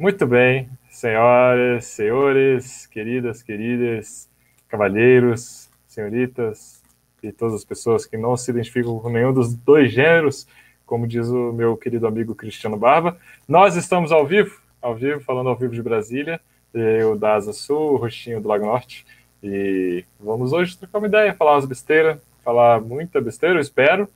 [0.00, 4.30] Muito bem, senhoras, senhores, queridas, queridas,
[4.66, 6.82] cavalheiros, senhoritas
[7.22, 10.48] e todas as pessoas que não se identificam com nenhum dos dois gêneros,
[10.86, 13.18] como diz o meu querido amigo Cristiano Barba.
[13.46, 16.40] Nós estamos ao vivo, ao vivo, falando ao vivo de Brasília,
[16.72, 19.04] eu da Asa Sul, o Rostinho do Lago Norte,
[19.42, 24.08] e vamos hoje trocar uma ideia, falar umas besteiras, falar muita besteira, eu espero,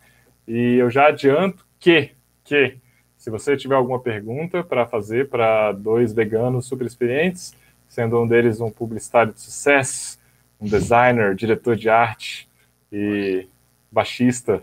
[0.48, 2.12] e eu já adianto que,
[2.43, 2.79] que
[3.25, 7.56] se você tiver alguma pergunta para fazer para dois veganos super experientes,
[7.88, 10.19] sendo um deles um publicitário de sucesso,
[10.60, 12.47] um designer, diretor de arte
[12.92, 13.48] e
[13.91, 14.62] baixista,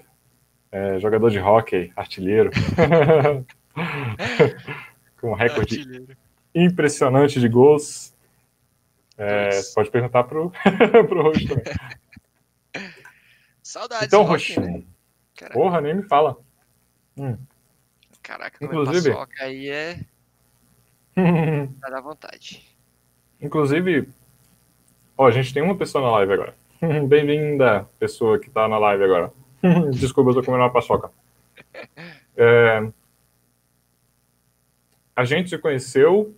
[0.72, 2.52] é, jogador de hockey, artilheiro,
[5.20, 6.16] com um recorde artilheiro.
[6.54, 8.14] impressionante de gols.
[9.18, 10.54] É, pode perguntar para o
[11.24, 11.64] Roxo também.
[13.64, 14.06] Saudades.
[14.06, 14.86] Então, Roxinho.
[15.42, 15.50] Né?
[15.52, 16.38] Porra, nem me fala.
[17.18, 17.36] Hum.
[18.24, 19.10] Caraca, Inclusive...
[19.10, 20.00] paçoca aí é.
[21.82, 22.64] Tá da vontade.
[23.42, 24.08] Inclusive,
[25.18, 26.56] ó, a gente tem uma pessoa na live agora.
[27.08, 29.34] Bem-vinda, pessoa que tá na live agora.
[29.92, 31.12] Desculpa, eu tô comendo uma paçoca.
[32.38, 32.88] É...
[35.16, 36.36] A gente se conheceu,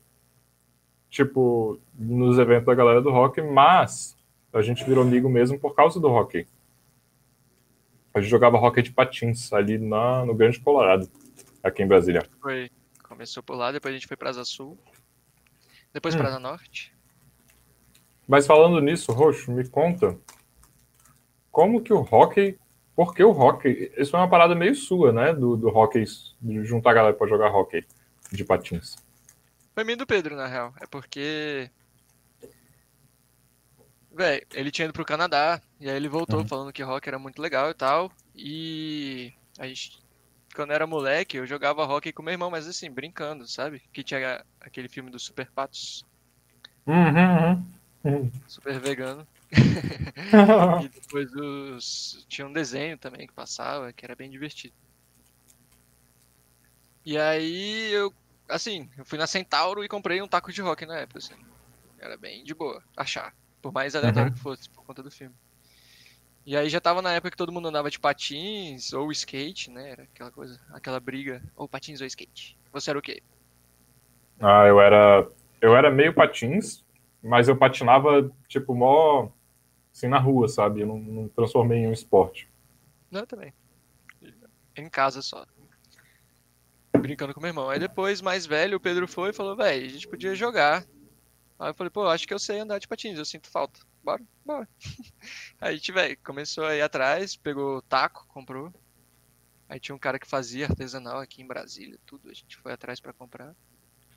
[1.10, 4.18] tipo, nos eventos da galera do rock, mas
[4.52, 6.48] a gente virou amigo mesmo por causa do hockey.
[8.14, 11.10] A gente jogava hockey de patins ali na, no Grande Colorado
[11.64, 12.28] aqui em Brasília.
[12.42, 12.70] Foi.
[13.04, 14.78] Começou por lá, depois a gente foi para Asa Sul,
[15.94, 16.18] depois hum.
[16.18, 16.94] para Asa Norte.
[18.28, 20.18] Mas falando nisso, Roxo, me conta
[21.52, 22.58] como que o hockey.
[22.96, 23.92] Por que o hockey?
[23.98, 25.34] Isso é uma parada meio sua, né?
[25.34, 26.04] Do, do hockey,
[26.42, 27.86] de juntar a galera pra jogar hockey
[28.32, 28.96] de patins.
[29.74, 30.74] Foi mim do Pedro, na real.
[30.82, 31.70] É porque.
[34.12, 36.48] Véi, ele tinha ido pro Canadá, e aí ele voltou uhum.
[36.48, 38.12] falando que hockey era muito legal e tal.
[38.36, 40.03] E a gente
[40.54, 43.82] quando eu era moleque, eu jogava hockey com meu irmão, mas assim, brincando, sabe?
[43.92, 46.06] Que tinha aquele filme dos Super Patos.
[46.86, 47.66] Uhum,
[48.04, 48.32] uhum.
[48.48, 49.28] Super vegano.
[50.84, 52.26] e depois os...
[52.28, 54.74] tinha um desenho também que passava, que era bem divertido.
[57.06, 58.14] E aí eu,
[58.48, 61.36] assim, eu fui na Centauro e comprei um taco de hockey na época, assim.
[62.00, 64.36] Era bem de boa achar, por mais aleatório uhum.
[64.36, 65.36] que fosse, por conta do filme.
[66.46, 69.92] E aí já tava na época que todo mundo andava de patins ou skate, né?
[69.92, 72.58] Era aquela coisa, aquela briga, ou patins ou skate.
[72.72, 73.24] Você era o quê?
[74.42, 75.28] Ah, eu era
[75.62, 76.84] eu era meio patins,
[77.22, 79.30] mas eu patinava tipo mó
[79.94, 80.82] assim na rua, sabe?
[80.82, 82.50] Eu não, não transformei em um esporte.
[83.10, 83.54] Não, também.
[84.76, 85.46] Em casa só.
[86.98, 87.70] Brincando com meu irmão.
[87.70, 90.84] Aí depois, mais velho, o Pedro foi e falou, velho, a gente podia jogar.
[91.60, 94.22] Aí eu falei, pô, acho que eu sei andar de patins, eu sinto falta bora,
[94.46, 94.68] bora.
[95.62, 98.74] Aí a gente, velho, começou a ir atrás, pegou taco, comprou.
[99.70, 102.30] Aí tinha um cara que fazia artesanal aqui em Brasília, tudo.
[102.30, 103.56] A gente foi atrás para comprar.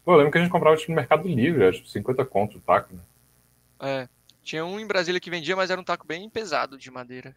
[0.04, 2.60] Pô, eu lembro que a gente comprava tipo, no Mercado Livre, acho 50 conto o
[2.60, 3.02] taco, né?
[3.80, 4.08] É.
[4.42, 7.34] Tinha um em Brasília que vendia, mas era um taco bem pesado de madeira.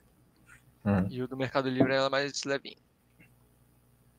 [0.85, 1.07] Hum.
[1.09, 2.77] E o do Mercado Livre era mais levinho.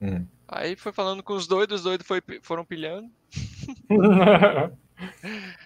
[0.01, 0.27] Hum.
[0.49, 3.11] Aí foi falando com os doidos, os doidos foi, foram pilhando.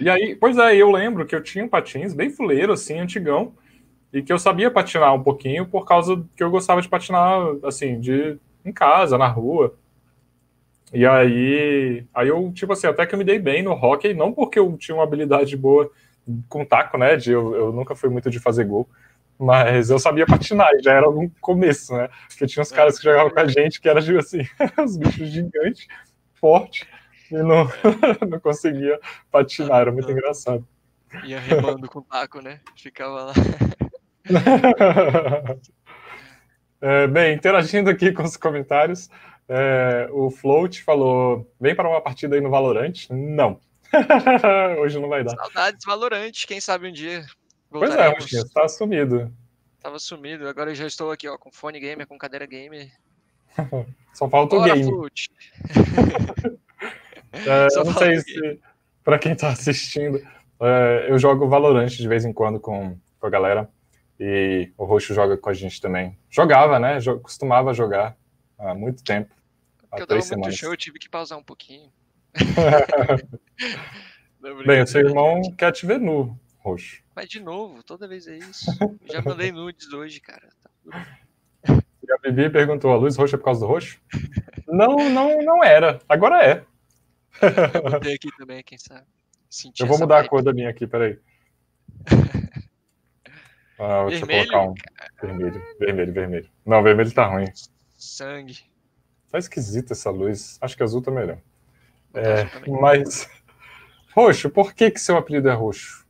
[0.00, 3.52] E aí, pois é, eu lembro que eu tinha um patins bem fuleiro, assim, antigão,
[4.12, 8.00] e que eu sabia patinar um pouquinho por causa que eu gostava de patinar, assim,
[8.00, 9.74] de em casa, na rua.
[10.92, 14.32] E aí, aí eu, tipo assim, até que eu me dei bem no hockey, não
[14.32, 15.90] porque eu tinha uma habilidade boa
[16.48, 18.88] com taco, né, de, eu, eu nunca fui muito de fazer gol,
[19.38, 23.04] mas eu sabia patinar, e já era um começo, né, porque tinha uns caras que
[23.04, 24.42] jogavam com a gente que eram, tipo assim,
[24.82, 25.86] os bichos gigantes,
[26.34, 26.86] fortes,
[27.30, 27.68] e não,
[28.28, 30.66] não conseguia patinar, era muito engraçado.
[31.24, 32.60] Ia remando com o taco, né?
[32.76, 33.32] Ficava lá.
[36.80, 39.08] é, bem, interagindo aqui com os comentários,
[39.48, 43.12] é, o Float falou: vem para uma partida aí no Valorante?
[43.12, 43.60] Não.
[44.80, 45.36] Hoje não vai dar.
[45.36, 47.24] Saudades Valorante, quem sabe um dia.
[47.70, 49.32] Pois é, você tá sumido.
[49.80, 52.90] Tava sumido, agora eu já estou aqui, ó, com fone gamer, com cadeira gamer.
[54.14, 54.90] Só falta Bora, o game.
[57.46, 58.60] É, eu não sei se,
[59.02, 60.20] para quem está assistindo,
[60.60, 63.68] é, eu jogo Valorant de vez em quando com, com a galera.
[64.18, 66.16] E o Roxo joga com a gente também.
[66.30, 66.98] Jogava, né?
[67.20, 68.16] costumava jogar
[68.58, 69.34] há muito tempo.
[69.90, 70.54] Há eu três semanas.
[70.54, 71.90] Show, eu tive que pausar um pouquinho.
[74.66, 77.02] Bem, o seu irmão quer te ver nu, Roxo.
[77.14, 78.66] Mas de novo, toda vez é isso.
[79.10, 80.48] já mandei nudes hoje, cara.
[80.90, 81.06] Tá
[82.06, 83.98] e a Bibi perguntou: a luz roxa é por causa do roxo?
[84.68, 86.00] não, não, não era.
[86.08, 86.64] Agora é.
[87.40, 89.06] Eu botei aqui também, quem sabe.
[89.50, 90.26] Sentir eu vou mudar vibe.
[90.26, 91.18] a cor da minha aqui, peraí.
[93.76, 94.74] Ah, deixa vermelho, eu colocar um
[95.20, 96.50] vermelho, vermelho, vermelho.
[96.64, 97.46] Não, vermelho tá ruim.
[97.96, 98.60] Sangue.
[99.28, 100.58] Tá esquisita essa luz.
[100.60, 101.40] Acho que azul tá melhor.
[102.14, 103.28] É, mas
[104.14, 106.06] Roxo, por que, que seu apelido é roxo?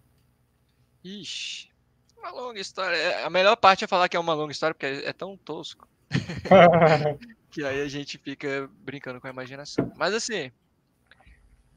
[1.02, 1.70] Ixi,
[2.18, 2.96] uma longa história.
[2.96, 5.88] É, a melhor parte é falar que é uma longa história, porque é tão tosco.
[7.50, 9.90] que aí a gente fica brincando com a imaginação.
[9.96, 10.52] Mas assim,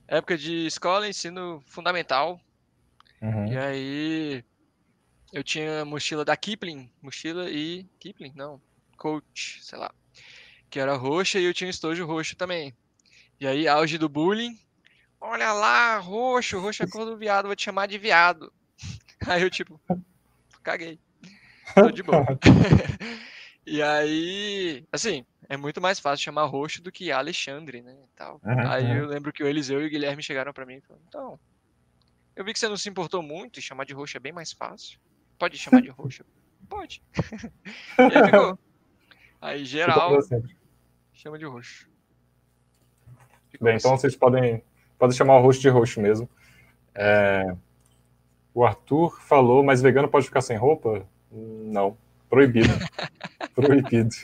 [0.08, 2.40] época de escola, ensino fundamental.
[3.22, 3.52] Uhum.
[3.52, 4.44] E aí
[5.34, 8.62] eu tinha mochila da Kipling, mochila e Kipling, não,
[8.98, 9.94] Coach, sei lá,
[10.70, 12.74] que era roxa e eu tinha estojo roxo também.
[13.40, 14.58] E aí auge do bullying.
[15.20, 18.54] Olha lá, roxo, roxo é cor do viado, vou te chamar de viado.
[19.26, 19.82] Aí eu tipo,
[20.62, 21.00] caguei.
[21.74, 22.24] Tô de boa.
[23.66, 27.96] e aí, assim, é muito mais fácil chamar roxo do que Alexandre, né?
[28.04, 28.42] E tal.
[28.44, 28.70] Uhum.
[28.70, 31.40] Aí eu lembro que o Eliseu e o Guilherme chegaram para mim e falaram, então,
[32.36, 34.52] eu vi que você não se importou muito e chamar de roxo é bem mais
[34.52, 35.00] fácil.
[35.40, 36.26] Pode chamar de roxo?
[36.68, 37.02] Pode.
[37.98, 38.60] e aí ficou.
[39.40, 40.18] Aí geral
[41.14, 41.90] chama de roxo.
[43.50, 43.88] Ficou Bem, assim.
[43.88, 44.64] então vocês podem,
[45.00, 46.30] podem chamar o roxo de roxo mesmo.
[46.94, 47.56] É,
[48.54, 51.08] O Arthur falou, mas vegano pode ficar sem roupa?
[51.32, 51.98] Não.
[52.30, 52.68] Proibido.
[53.62, 54.16] Proibido.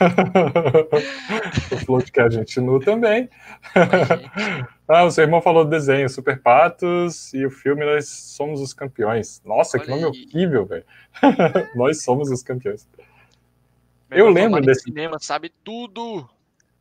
[1.72, 3.28] o Float que a gente nu também.
[4.92, 8.74] Ah, o seu irmão falou do desenho, Super Patos, e o filme Nós Somos os
[8.74, 9.40] Campeões.
[9.44, 10.26] Nossa, que Olha nome aí.
[10.34, 10.84] horrível, velho.
[11.76, 12.88] Nós Somos os Campeões.
[14.10, 16.28] meu irmão lembro desse- cinema sabe tudo.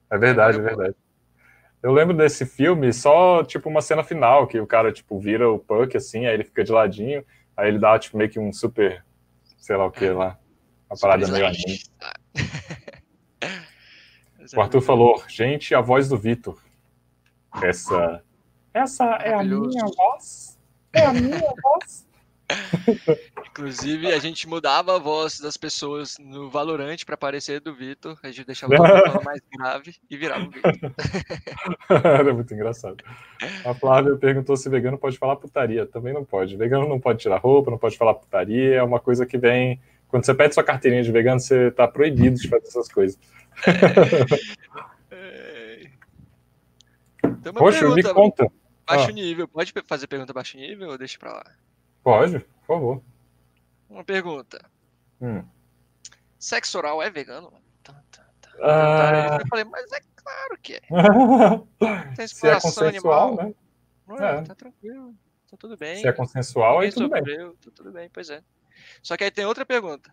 [0.10, 0.96] É verdade, é eu verdade.
[1.84, 5.60] Eu lembro desse filme só, tipo, uma cena final, que o cara, tipo, vira o
[5.60, 7.24] Puck, assim, aí ele fica de ladinho,
[7.56, 9.06] aí ele dá, tipo, meio que um super,
[9.60, 10.36] sei lá o que lá,
[10.90, 11.82] uma parada meio anime.
[13.42, 13.50] É
[14.56, 16.60] O Arthur muito falou, gente, a voz do Vitor.
[17.62, 18.24] Essa,
[18.74, 20.58] essa é a minha voz?
[20.94, 22.10] É a minha voz?
[23.48, 28.18] Inclusive, a gente mudava a voz das pessoas no Valorante pra parecer do Vitor.
[28.24, 28.78] A gente deixava o
[29.24, 30.74] mais grave e virava o Vitor.
[32.04, 33.04] Era muito engraçado.
[33.64, 35.86] A Flávia perguntou se vegano pode falar putaria.
[35.86, 36.58] Também não pode.
[36.58, 38.76] Vegano não pode tirar roupa, não pode falar putaria.
[38.76, 39.80] É uma coisa que vem.
[40.10, 43.18] Quando você pede sua carteirinha de vegano, você tá proibido de fazer essas coisas.
[45.12, 45.90] É.
[47.24, 48.52] Uma Poxa, me pergunta conta.
[48.86, 49.12] baixo Ah.
[49.14, 49.48] nível.
[49.48, 51.44] Pode fazer pergunta baixo nível ou deixa pra lá?
[52.04, 53.02] Pode, por favor.
[53.90, 54.60] Uma pergunta.
[55.22, 55.44] Hum.
[56.38, 57.52] Sexo oral é vegano?
[57.84, 58.50] Tá, tá, tá.
[58.62, 59.38] Ah.
[59.42, 60.82] Eu falei, mas é claro que é.
[62.16, 63.36] Tem Se é exploração animal.
[63.36, 63.54] né?
[64.08, 64.42] Ué, É.
[64.44, 65.14] Tá tranquilo.
[65.50, 65.98] Tá tudo bem.
[65.98, 67.24] Se é consensual, aí tudo bem.
[67.24, 68.42] tá tudo bem, pois é.
[69.02, 70.12] Só que aí tem outra pergunta.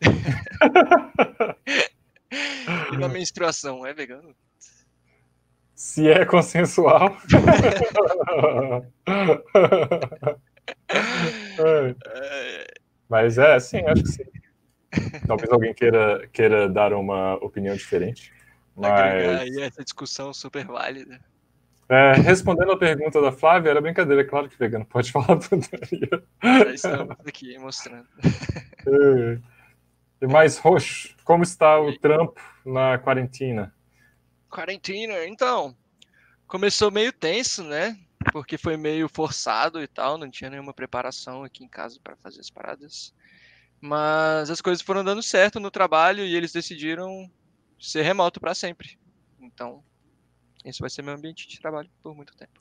[2.92, 4.34] e na menstruação, é vegano?
[5.74, 7.16] Se é consensual.
[13.08, 14.24] Mas é, sim, acho que sim.
[15.26, 18.32] Talvez alguém queira, queira dar uma opinião diferente.
[18.82, 21.20] agregar Mas, aí essa discussão super válida.
[21.88, 24.22] É, respondendo a pergunta da Flávia, era brincadeira.
[24.22, 26.24] É claro que vegano pode falar putaria.
[26.42, 28.08] Já estamos aqui mostrando.
[28.86, 29.38] É.
[30.20, 33.74] E mais roxo, como está o trampo na quarentena?
[34.48, 35.76] Quarentena, então.
[36.46, 37.98] Começou meio tenso, né?
[38.32, 42.40] Porque foi meio forçado e tal, não tinha nenhuma preparação aqui em casa para fazer
[42.40, 43.12] as paradas.
[43.80, 47.30] Mas as coisas foram dando certo no trabalho e eles decidiram
[47.78, 48.98] ser remoto para sempre.
[49.38, 49.84] Então,
[50.64, 52.60] esse vai ser meu ambiente de trabalho por muito tempo.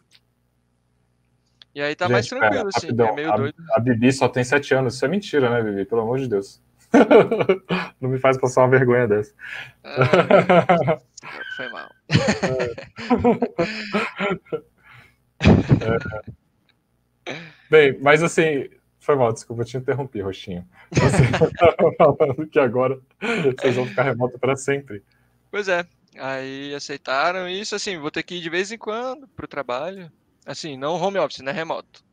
[1.74, 3.08] E aí tá mais Gente, tranquilo, pera, assim, rapidão.
[3.08, 3.56] é meio a, doido.
[3.72, 4.96] a Bibi só tem sete anos.
[4.96, 5.86] Isso é mentira, né, Bibi?
[5.86, 6.62] Pelo amor de Deus.
[8.00, 9.34] Não me faz passar uma vergonha dessa.
[9.84, 11.00] Ah,
[11.56, 11.90] foi mal.
[17.72, 20.68] Bem, mas assim, foi mal, desculpa, eu te interrompi, Roxinho.
[20.92, 21.76] Você estava
[22.18, 23.00] falando que agora
[23.60, 25.04] vocês vão ficar remoto para sempre.
[25.50, 25.84] Pois é,
[26.18, 30.12] aí aceitaram isso, assim, vou ter que ir de vez em quando pro trabalho.
[30.46, 31.52] Assim, não home office, né?
[31.52, 32.04] Remoto.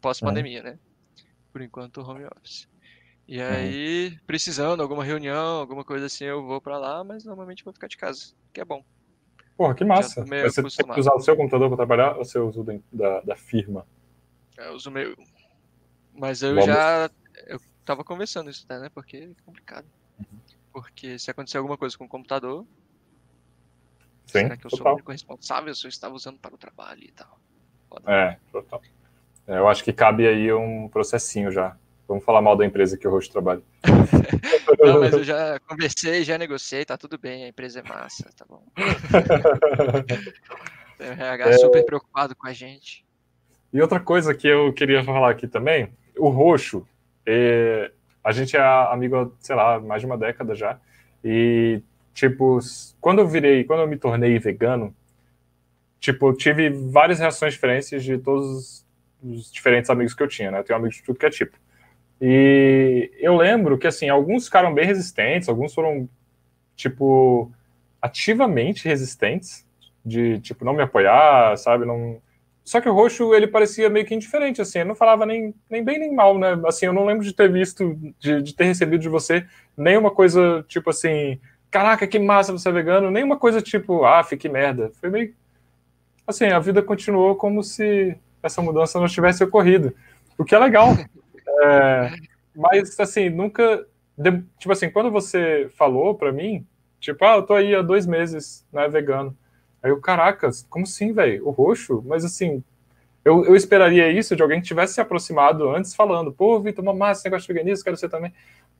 [0.00, 0.78] Pós-pandemia, né?
[1.52, 2.66] Por enquanto, home office.
[3.26, 7.74] E aí, precisando, alguma reunião, alguma coisa assim, eu vou pra lá, mas normalmente vou
[7.74, 8.82] ficar de casa, que é bom.
[9.54, 10.24] Porra, que massa.
[10.24, 10.98] você tem que acostumado.
[10.98, 13.86] usar o seu computador para trabalhar ou você usa o da- da, firma?
[14.56, 15.14] Eu uso o meu.
[16.14, 16.66] Mas eu Vamos.
[16.66, 17.10] já.
[17.46, 18.88] Eu tava conversando isso, né?
[18.94, 19.86] Porque é complicado.
[20.72, 22.66] Porque se acontecer alguma coisa com o computador,
[24.28, 24.94] Sim, será que eu sou o total.
[24.94, 27.38] único responsável se eu estava usando para o trabalho e tal?
[28.06, 28.80] É, total.
[29.46, 31.76] É, eu acho que cabe aí um processinho já.
[32.06, 33.62] Vamos falar mal da empresa que o Roxo trabalha.
[34.78, 38.44] Não, mas eu já conversei, já negociei, tá tudo bem, a empresa é massa, tá
[38.48, 38.62] bom.
[40.98, 41.58] Tem o RH É.
[41.58, 43.04] super preocupado com a gente.
[43.72, 46.86] E outra coisa que eu queria falar aqui também, o Roxo,
[47.26, 47.90] é,
[48.24, 50.78] a gente é amigo sei lá, mais de uma década já.
[51.24, 51.82] E,
[52.18, 52.58] tipo,
[53.00, 54.92] quando eu virei, quando eu me tornei vegano,
[56.00, 58.84] tipo, tive várias reações diferentes de todos
[59.22, 60.58] os diferentes amigos que eu tinha, né?
[60.58, 61.56] Eu tenho amigos de tudo que é tipo.
[62.20, 66.08] E eu lembro que, assim, alguns ficaram bem resistentes, alguns foram,
[66.74, 67.52] tipo,
[68.02, 69.64] ativamente resistentes,
[70.04, 71.84] de, tipo, não me apoiar, sabe?
[71.84, 72.20] Não...
[72.64, 75.84] Só que o roxo, ele parecia meio que indiferente, assim, ele não falava nem, nem
[75.84, 76.60] bem nem mal, né?
[76.66, 79.46] Assim, eu não lembro de ter visto, de, de ter recebido de você
[79.76, 81.38] nenhuma coisa, tipo assim,
[81.70, 84.90] caraca, que massa você é vegano, nenhuma coisa tipo, ah, fique merda.
[85.00, 85.34] Foi meio.
[86.26, 89.94] Assim, a vida continuou como se essa mudança não tivesse ocorrido.
[90.36, 90.90] O que é legal.
[91.60, 92.12] É,
[92.54, 93.84] mas, assim, nunca.
[94.58, 96.64] Tipo assim, quando você falou pra mim,
[97.00, 99.36] tipo, ah, eu tô aí há dois meses, né, vegano.
[99.82, 101.48] Aí eu, caracas, como assim, velho?
[101.48, 102.04] O roxo?
[102.06, 102.62] Mas assim,
[103.24, 106.94] eu, eu esperaria isso de alguém que tivesse se aproximado antes falando, pô, Vitor, uma
[106.94, 108.32] massa, negócio de veganismo, quero ser também.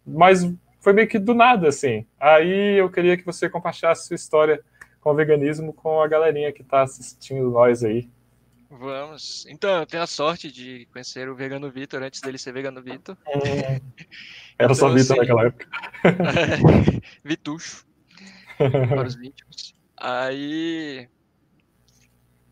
[0.07, 0.45] Mas
[0.88, 2.07] foi meio que do nada, assim.
[2.18, 4.59] Aí eu queria que você compartilhasse sua história
[5.02, 8.09] com o veganismo com a galerinha que está assistindo nós aí.
[8.71, 9.45] Vamos.
[9.50, 13.18] Então, eu tenho a sorte de conhecer o Vegano Vitor antes dele ser Vegano Vitor.
[13.26, 13.80] Hum,
[14.59, 15.68] era então, só Vitor assim, naquela época.
[17.23, 17.85] Vitucho.
[18.57, 19.75] para os íntimos.
[19.95, 21.07] Aí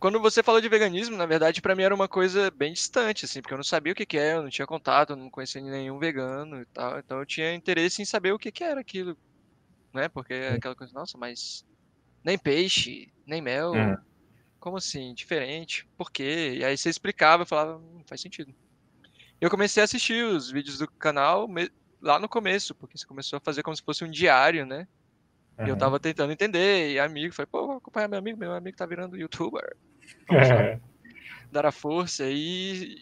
[0.06, 3.42] quando você falou de veganismo, na verdade, para mim era uma coisa bem distante, assim,
[3.42, 5.60] porque eu não sabia o que, que é, eu não tinha contato, eu não conhecia
[5.60, 7.00] nenhum vegano e tal.
[7.00, 9.18] Então eu tinha interesse em saber o que, que era aquilo,
[9.92, 10.08] né?
[10.08, 11.66] Porque é aquela coisa, nossa, mas
[12.22, 13.96] nem peixe, nem mel, uhum.
[14.60, 15.12] como assim?
[15.12, 16.54] Diferente, por quê?
[16.56, 18.54] E aí você explicava, eu falava, não hum, faz sentido.
[19.40, 21.48] Eu comecei a assistir os vídeos do canal
[22.00, 24.86] lá no começo, porque você começou a fazer como se fosse um diário, né?
[25.58, 25.66] Uhum.
[25.66, 28.76] E eu tava tentando entender, e amigo, falei, pô, vou acompanhar meu amigo, meu amigo
[28.76, 29.76] tá virando youtuber.
[30.30, 30.80] É.
[31.50, 32.96] Dar a força e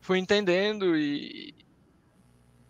[0.00, 1.54] fui entendendo e,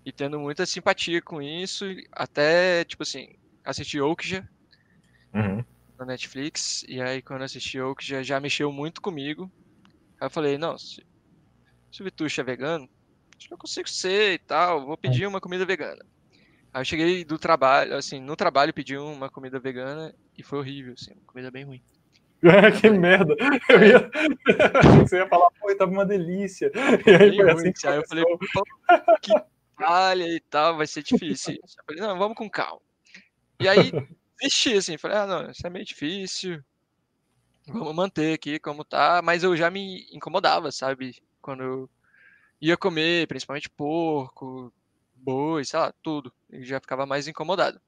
[0.04, 3.26] e tendo muita simpatia com isso, até, tipo assim,
[3.64, 4.48] assisti Okja
[5.32, 5.64] uhum.
[5.98, 9.50] na Netflix, e aí quando assisti Okja já mexeu muito comigo.
[10.20, 11.04] Aí eu falei, não, se,
[11.90, 12.88] se o Vitucho é vegano,
[13.36, 16.04] acho que eu consigo ser e tal, vou pedir uma comida vegana.
[16.72, 20.94] Aí eu cheguei do trabalho, assim, no trabalho pedi uma comida vegana e foi horrível,
[20.94, 21.82] assim, uma comida bem ruim.
[22.80, 23.34] que merda!
[23.68, 24.10] Eu ia...
[25.00, 26.70] Você ia falar, pô, tava uma delícia.
[27.06, 28.24] E aí foi assim que aí eu falei,
[29.22, 29.32] que
[29.76, 31.54] palha e tal, vai ser difícil.
[31.54, 32.80] Eu falei, não, vamos com calma.
[33.60, 33.92] E aí,
[34.40, 36.62] desisti, assim, falei, ah, não, isso é meio difícil.
[37.66, 39.22] Vamos manter aqui como tá.
[39.22, 41.16] Mas eu já me incomodava, sabe?
[41.40, 41.90] Quando eu
[42.60, 44.72] ia comer, principalmente porco,
[45.14, 46.32] boi, sei lá, tudo.
[46.50, 47.80] Eu já ficava mais incomodado.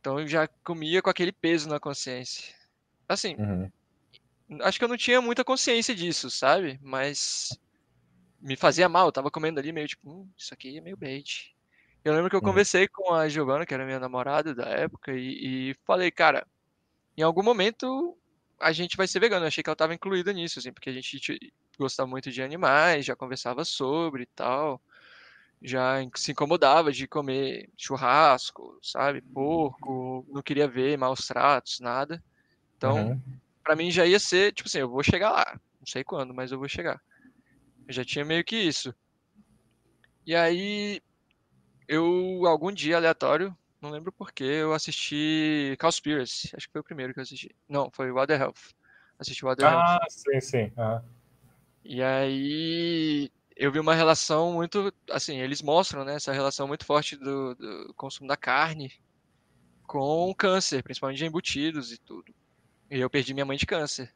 [0.00, 2.55] Então eu já comia com aquele peso na consciência.
[3.08, 3.70] Assim, uhum.
[4.62, 6.78] acho que eu não tinha muita consciência disso, sabe?
[6.82, 7.58] Mas
[8.40, 9.06] me fazia mal.
[9.06, 11.54] Eu tava comendo ali meio tipo, hum, isso aqui é meio bait.
[12.04, 12.46] Eu lembro que eu uhum.
[12.46, 16.46] conversei com a Giovana, que era minha namorada da época, e, e, falei, cara,
[17.16, 18.16] em algum momento
[18.60, 19.44] a gente vai ser vegano.
[19.44, 21.38] Eu achei que ela tava incluída nisso, assim, porque a gente
[21.78, 24.80] gostava muito de animais, já conversava sobre e tal
[25.62, 32.22] já se incomodava de comer churrasco, sabe, porco, não queria ver maus tratos, nada.
[32.76, 33.20] Então, uhum.
[33.62, 36.52] para mim já ia ser, tipo assim, eu vou chegar lá, não sei quando, mas
[36.52, 37.00] eu vou chegar.
[37.88, 38.94] Eu já tinha meio que isso.
[40.26, 41.00] E aí,
[41.88, 47.14] eu, algum dia aleatório, não lembro porquê, eu assisti Cowspiracy, acho que foi o primeiro
[47.14, 47.54] que eu assisti.
[47.68, 48.74] Não, foi Water Health.
[49.18, 49.82] Assisti Water ah, Health.
[49.84, 50.72] Ah, sim, sim.
[50.76, 51.00] Uhum.
[51.84, 57.16] E aí, eu vi uma relação muito, assim, eles mostram, né, essa relação muito forte
[57.16, 58.92] do, do consumo da carne
[59.86, 62.34] com câncer, principalmente de embutidos e tudo.
[62.90, 64.12] E eu perdi minha mãe de câncer.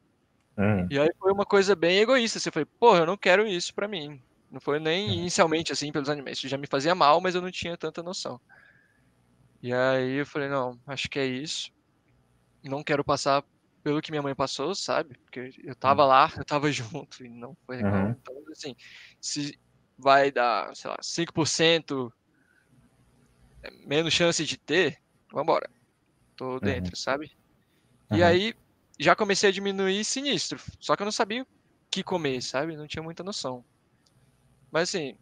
[0.57, 0.87] Hum.
[0.91, 2.39] E aí foi uma coisa bem egoísta.
[2.39, 4.23] Você foi, pô, eu não quero isso para mim.
[4.51, 5.13] Não foi nem hum.
[5.13, 6.39] inicialmente assim pelos animais.
[6.39, 8.41] Isso já me fazia mal, mas eu não tinha tanta noção.
[9.63, 11.71] E aí eu falei, não, acho que é isso.
[12.63, 13.45] Não quero passar
[13.83, 15.17] pelo que minha mãe passou, sabe?
[15.25, 18.07] Porque eu tava lá, eu tava junto e não foi legal.
[18.07, 18.11] Uhum.
[18.11, 18.75] Então, assim,
[19.21, 19.59] se
[19.99, 22.13] vai dar, sei lá, 5%
[23.63, 24.99] é, menos chance de ter,
[25.33, 25.69] vambora.
[26.37, 26.97] Tô dentro, uhum.
[26.97, 27.31] sabe?
[28.11, 28.17] Uhum.
[28.19, 28.55] E aí
[29.01, 30.61] já comecei a diminuir sinistro.
[30.79, 31.47] Só que eu não sabia o
[31.91, 32.77] que comer, sabe?
[32.77, 33.65] Não tinha muita noção.
[34.71, 35.17] Mas assim,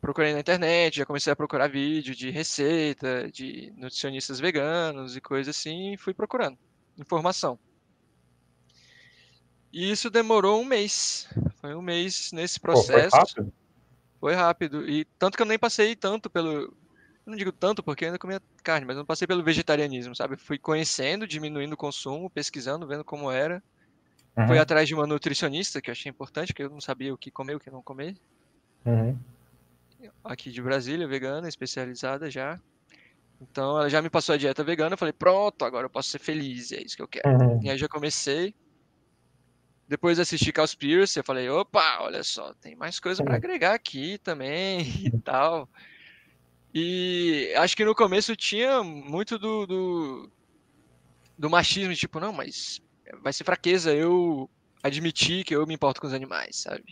[0.00, 5.50] procurei na internet, já comecei a procurar vídeo de receita, de nutricionistas veganos e coisa
[5.50, 6.58] assim, e fui procurando
[6.98, 7.58] informação.
[9.72, 11.28] E isso demorou um mês.
[11.60, 13.10] Foi um mês nesse processo.
[13.10, 13.52] Pô, foi rápido?
[14.20, 14.88] Foi rápido.
[14.88, 16.76] E tanto que eu nem passei tanto pelo.
[17.24, 20.14] Eu não digo tanto porque eu ainda comia carne, mas eu não passei pelo vegetarianismo,
[20.14, 20.36] sabe?
[20.36, 23.62] Fui conhecendo, diminuindo o consumo, pesquisando, vendo como era.
[24.36, 24.48] Uhum.
[24.48, 27.30] Fui atrás de uma nutricionista, que eu achei importante, porque eu não sabia o que
[27.30, 28.16] comer, o que não comer.
[28.84, 29.16] Uhum.
[30.24, 32.58] Aqui de Brasília, vegana, especializada já.
[33.40, 36.18] Então ela já me passou a dieta vegana, eu falei, pronto, agora eu posso ser
[36.18, 37.28] feliz, é isso que eu quero.
[37.28, 37.60] Uhum.
[37.62, 38.54] E aí já comecei.
[39.88, 44.80] Depois assisti Cowspiracy, eu falei, opa, olha só, tem mais coisa para agregar aqui também
[45.06, 45.68] e tal.
[46.74, 50.32] E acho que no começo tinha muito do, do,
[51.38, 52.80] do machismo, tipo, não, mas
[53.22, 54.50] vai ser fraqueza eu
[54.82, 56.84] admitir que eu me importo com os animais, sabe?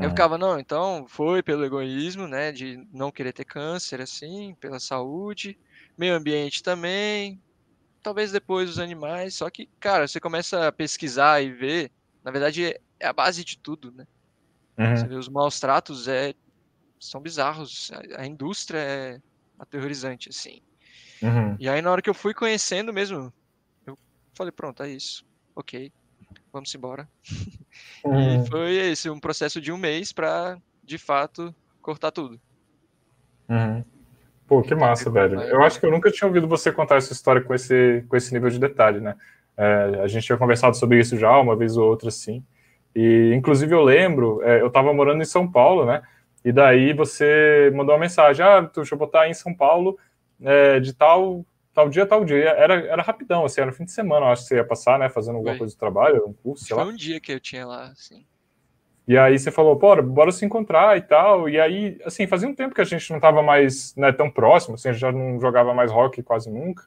[0.00, 0.10] Eu Uhum.
[0.10, 5.58] ficava, não, então foi pelo egoísmo, né, de não querer ter câncer, assim, pela saúde,
[5.98, 7.42] meio ambiente também,
[8.02, 11.92] talvez depois os animais, só que, cara, você começa a pesquisar e ver,
[12.24, 14.04] na verdade é é a base de tudo, né?
[14.94, 15.08] Você Uhum.
[15.08, 16.34] vê os maus tratos é,
[17.02, 19.20] são bizarros, a, a indústria é
[19.58, 20.60] aterrorizante, assim.
[21.20, 21.56] Uhum.
[21.58, 23.32] E aí na hora que eu fui conhecendo mesmo,
[23.86, 23.98] eu
[24.34, 25.92] falei, pronto, é isso, ok,
[26.52, 27.08] vamos embora.
[28.04, 28.44] Uhum.
[28.44, 32.38] E foi esse, um processo de um mês pra, de fato, cortar tudo.
[33.48, 33.82] Uhum.
[34.46, 35.40] Pô, que massa, velho.
[35.40, 38.34] Eu acho que eu nunca tinha ouvido você contar essa história com esse, com esse
[38.34, 39.16] nível de detalhe, né?
[39.56, 42.44] É, a gente tinha conversado sobre isso já, uma vez ou outra, assim.
[42.94, 46.02] E, inclusive, eu lembro, é, eu tava morando em São Paulo, né?
[46.44, 49.98] E daí você mandou uma mensagem, ah, tu, deixa eu botar em São Paulo
[50.40, 52.50] é, de tal, tal dia, tal dia.
[52.50, 55.08] Era, era rapidão, assim, era no fim de semana, acho que você ia passar, né?
[55.08, 55.58] Fazendo alguma Foi.
[55.60, 56.84] coisa do trabalho, um curso, Foi lá.
[56.84, 58.24] um dia que eu tinha lá, assim.
[59.06, 61.48] E aí você falou, bora, bora se encontrar e tal.
[61.48, 64.74] E aí, assim, fazia um tempo que a gente não tava mais né, tão próximo,
[64.74, 66.84] assim, a gente já não jogava mais rock quase nunca.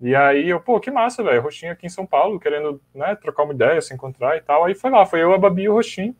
[0.00, 3.44] E aí eu, pô, que massa, velho, Roxinho aqui em São Paulo, querendo, né, trocar
[3.44, 4.64] uma ideia, se encontrar e tal.
[4.64, 6.16] Aí foi lá, foi eu, a Babi e o Roxinho.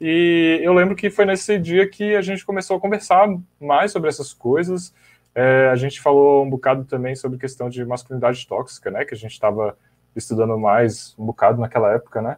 [0.00, 3.28] E eu lembro que foi nesse dia que a gente começou a conversar
[3.60, 4.94] mais sobre essas coisas.
[5.34, 9.16] É, a gente falou um bocado também sobre questão de masculinidade tóxica, né, que a
[9.16, 9.76] gente estava
[10.16, 12.36] estudando mais um bocado naquela época, né?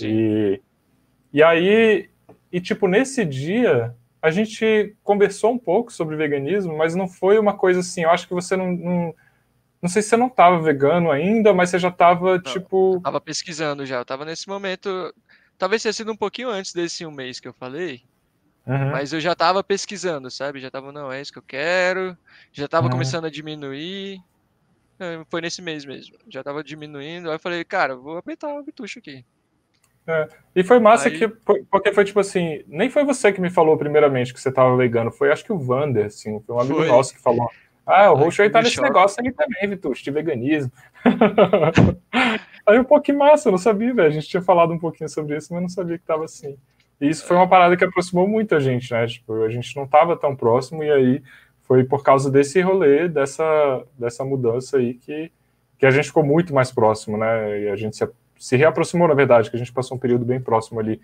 [0.00, 0.60] E,
[1.32, 2.08] e aí,
[2.50, 7.54] e tipo, nesse dia, a gente conversou um pouco sobre veganismo, mas não foi uma
[7.54, 8.72] coisa assim, eu acho que você não.
[8.72, 9.14] Não,
[9.82, 13.00] não sei se você não estava vegano ainda, mas você já estava, tipo.
[13.02, 15.12] Tava pesquisando já, eu tava nesse momento.
[15.60, 18.00] Talvez tenha sido um pouquinho antes desse um mês que eu falei,
[18.66, 20.58] Uhum, mas eu já tava pesquisando, sabe?
[20.58, 22.16] Já tava, não, é isso que eu quero.
[22.50, 22.92] Já tava Uhum.
[22.92, 24.18] começando a diminuir.
[24.98, 26.16] É, Foi nesse mês mesmo.
[26.28, 27.28] Já tava diminuindo.
[27.28, 29.22] Aí eu falei, cara, vou apertar o bitucho aqui.
[30.56, 31.28] E foi massa Aí- que,
[31.70, 35.12] porque foi tipo assim, nem foi você que me falou primeiramente que você estava vegano,
[35.12, 36.88] foi acho que o Vander, assim, foi um amigo Foi.
[36.88, 37.48] nosso que falou.
[37.86, 40.72] Ah, o Roxo aí tá nesse negócio aí também, Vitor, de veganismo.
[42.66, 44.08] aí eu, pô, que massa, eu não sabia, velho.
[44.08, 46.56] A gente tinha falado um pouquinho sobre isso, mas não sabia que tava assim.
[47.00, 49.06] E isso foi uma parada que aproximou muito a gente, né?
[49.06, 51.22] Tipo, a gente não tava tão próximo, e aí
[51.62, 55.32] foi por causa desse rolê, dessa, dessa mudança aí que,
[55.78, 57.60] que a gente ficou muito mais próximo, né?
[57.62, 60.40] E a gente se, se reaproximou, na verdade, que a gente passou um período bem
[60.40, 61.00] próximo ali,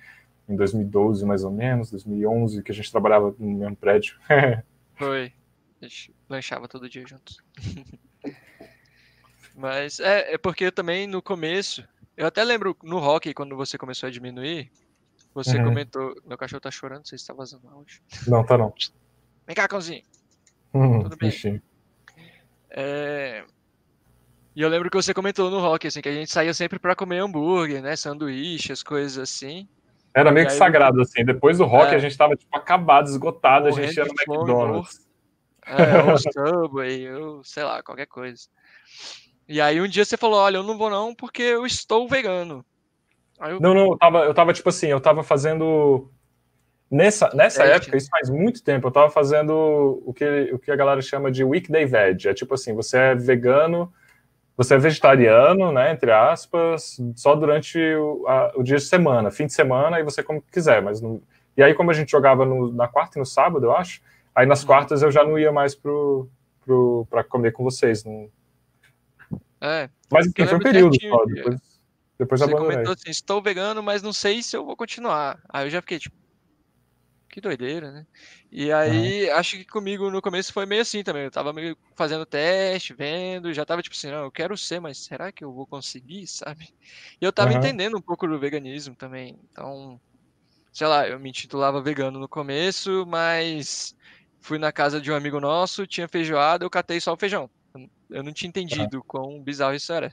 [0.49, 4.17] em 2012, mais ou menos, 2011, que a gente trabalhava no mesmo prédio.
[4.95, 5.33] Foi.
[5.81, 7.43] A gente lanchava todo dia juntos.
[9.57, 11.83] Mas é, é porque eu também no começo.
[12.17, 14.71] Eu até lembro no rock, quando você começou a diminuir,
[15.35, 15.65] você Uhum.
[15.65, 16.15] comentou.
[16.27, 18.01] Meu cachorro tá chorando, não sei se tá vazando áudio.
[18.29, 18.73] não, tá não.
[19.47, 20.03] Vem cá, cãozinho.
[20.75, 21.31] Hum, Tudo bem.
[21.31, 21.63] bichinho.
[22.71, 23.45] É,
[24.55, 26.97] E eu lembro que você comentou no rock, assim, que a gente saía sempre pra
[26.97, 27.95] comer hambúrguer, né?
[27.95, 29.69] Sanduíche, as coisas assim.
[30.15, 31.23] Era meio que aí- sagrado, assim.
[31.27, 31.97] Depois do rock, É.
[31.97, 35.07] a gente tava, tipo, acabado, esgotado, a gente ia no fome, McDonald's.
[35.67, 38.49] É, ou Subway, ou sei lá, qualquer coisa.
[39.49, 42.65] E aí um dia você falou, olha, eu não vou não porque eu estou vegano.
[43.41, 46.11] Eu, Não, não, eu tava, eu tava, tipo assim, eu tava fazendo.
[46.91, 47.77] Nessa, nessa Teste.
[47.83, 51.31] época, isso faz muito tempo, eu tava fazendo o que, o que a galera chama
[51.33, 52.29] de weekday veg.
[52.29, 53.93] É tipo assim, você é vegano,
[54.57, 59.47] você é vegetariano, né, entre aspas, só durante o, a- o dia de semana, fim
[59.47, 60.81] de semana, e você come o que quiser.
[60.81, 61.21] Mas não...
[61.57, 64.01] E aí, como a gente jogava no- na quarta e no sábado, eu acho,
[64.33, 64.69] aí nas Uhum.
[64.69, 66.29] quartas eu já não ia mais pro,
[66.65, 68.05] pro, pra comer com vocês.
[68.05, 68.29] Não...
[69.63, 71.57] é, Mas enfim, foi um período só, que depois,
[72.19, 72.87] depois você abandonei.
[72.87, 75.41] comentou assim, estou vegano, mas não sei se eu vou continuar.
[75.53, 76.15] Aí eu já fiquei tipo,
[77.31, 78.05] que doideira, né?
[78.51, 81.25] E aí, acho que comigo no começo foi meio assim também.
[81.25, 85.05] Eu tava meio fazendo teste, vendo, já tava tipo assim, não, eu quero ser, mas
[85.05, 86.65] será que eu vou conseguir, sabe?
[87.21, 87.55] E eu tava Aham.
[87.55, 89.39] entendendo um pouco do veganismo também.
[89.51, 90.01] Então,
[90.73, 93.95] sei lá, eu me intitulava vegano no começo, mas
[94.43, 97.51] fui na casa de um amigo nosso, tinha feijoada, eu catei só o feijão.
[98.11, 100.13] Eu não tinha entendido quão bizarro isso era.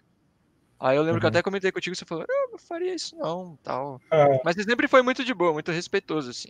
[0.80, 1.34] Aí eu lembro que eu Uhum.
[1.34, 4.02] até comentei contigo, você falou, eu não faria isso não, tal.
[4.12, 4.41] É.
[4.43, 6.49] Mas você sempre foi muito de boa, muito respeitoso, assim.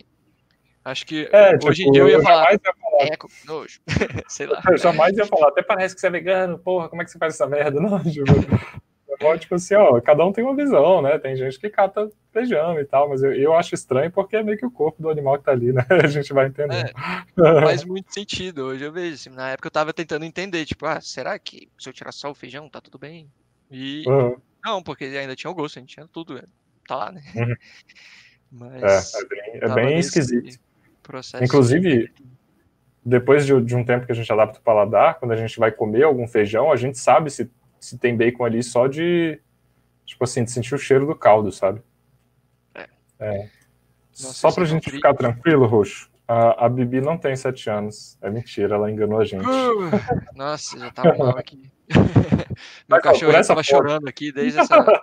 [0.84, 3.80] Acho que É, hoje em tipo, dia eu ia falar, jamais ia falar, eco, nojo,
[4.28, 4.60] sei lá.
[4.68, 7.18] eu jamais ia falar, até parece que você é vegano, porra, como é que você
[7.18, 7.78] faz essa merda?
[7.80, 8.24] Não, tipo,
[9.20, 11.18] É tipo assim, ó, cada um tem uma visão, né?
[11.18, 14.58] Tem gente que cata feijão e tal, mas eu, eu acho estranho porque é meio
[14.58, 15.84] que o corpo do animal que tá ali, né?
[16.02, 16.92] A gente vai entender.
[16.92, 16.92] É,
[17.62, 18.64] faz muito sentido.
[18.64, 21.88] Hoje eu vejo, assim, na época eu tava tentando entender, tipo, ah, será que se
[21.88, 23.30] eu tirar só o feijão, tá tudo bem?
[23.70, 24.36] E uhum.
[24.64, 26.42] não, porque ainda tinha o gosto, a gente tinha tudo,
[26.86, 27.22] tá lá, né?
[27.34, 27.54] Uhum.
[28.50, 30.58] Mas é, é bem, é bem esquisito.
[31.42, 32.10] Inclusive,
[33.04, 35.70] depois de, de, um tempo que a gente adapta o paladar, quando a gente vai
[35.70, 37.50] comer algum feijão, a gente sabe se,
[37.84, 39.38] se tem bacon ali só de,
[40.06, 41.82] tipo assim, de sentir o cheiro do caldo, sabe?
[42.74, 42.88] É.
[43.20, 43.50] é.
[44.10, 48.16] Só pra é gente ficar tranquilo, Roxo, a, a Bibi não tem sete anos.
[48.22, 49.44] É mentira, ela enganou a gente.
[49.44, 49.90] Uh,
[50.34, 51.70] nossa, já tava mal aqui.
[51.90, 52.06] Meu
[52.88, 53.64] Mas, cachorro tava foto...
[53.64, 54.98] chorando aqui desde essa hora.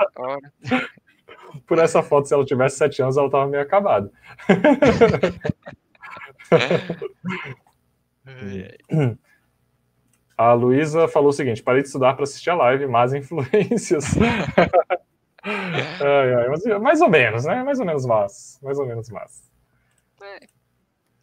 [1.68, 4.12] Por essa foto, se ela tivesse sete anos, ela tava meio acabada.
[10.42, 14.06] A Luísa falou o seguinte: parei de estudar para assistir a live, mas influências.
[15.44, 17.64] ai, mas, mais ou menos, né?
[17.64, 18.60] Mais ou menos mas.
[18.64, 19.44] Mais ou menos mas.
[20.20, 20.48] É.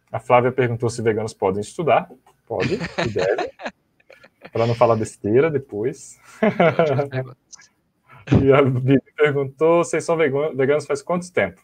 [0.09, 2.09] A Flávia perguntou se veganos podem estudar.
[2.47, 3.51] Pode, e deve.
[4.53, 6.17] para não falar besteira depois.
[8.41, 11.61] e a Bibi perguntou: vocês são veganos faz quanto tempo?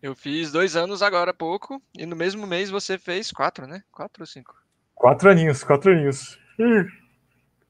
[0.00, 3.82] Eu fiz dois anos agora há pouco, e no mesmo mês você fez quatro, né?
[3.90, 4.59] Quatro ou cinco?
[5.00, 6.38] Quatro aninhos, quatro aninhos.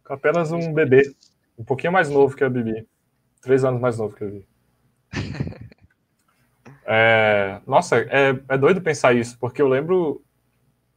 [0.04, 1.14] Apenas um bebê.
[1.56, 2.84] Um pouquinho mais novo que a Bibi.
[3.40, 4.48] Três anos mais novo que a Bibi.
[6.84, 10.20] é, nossa, é, é doido pensar isso, porque eu lembro.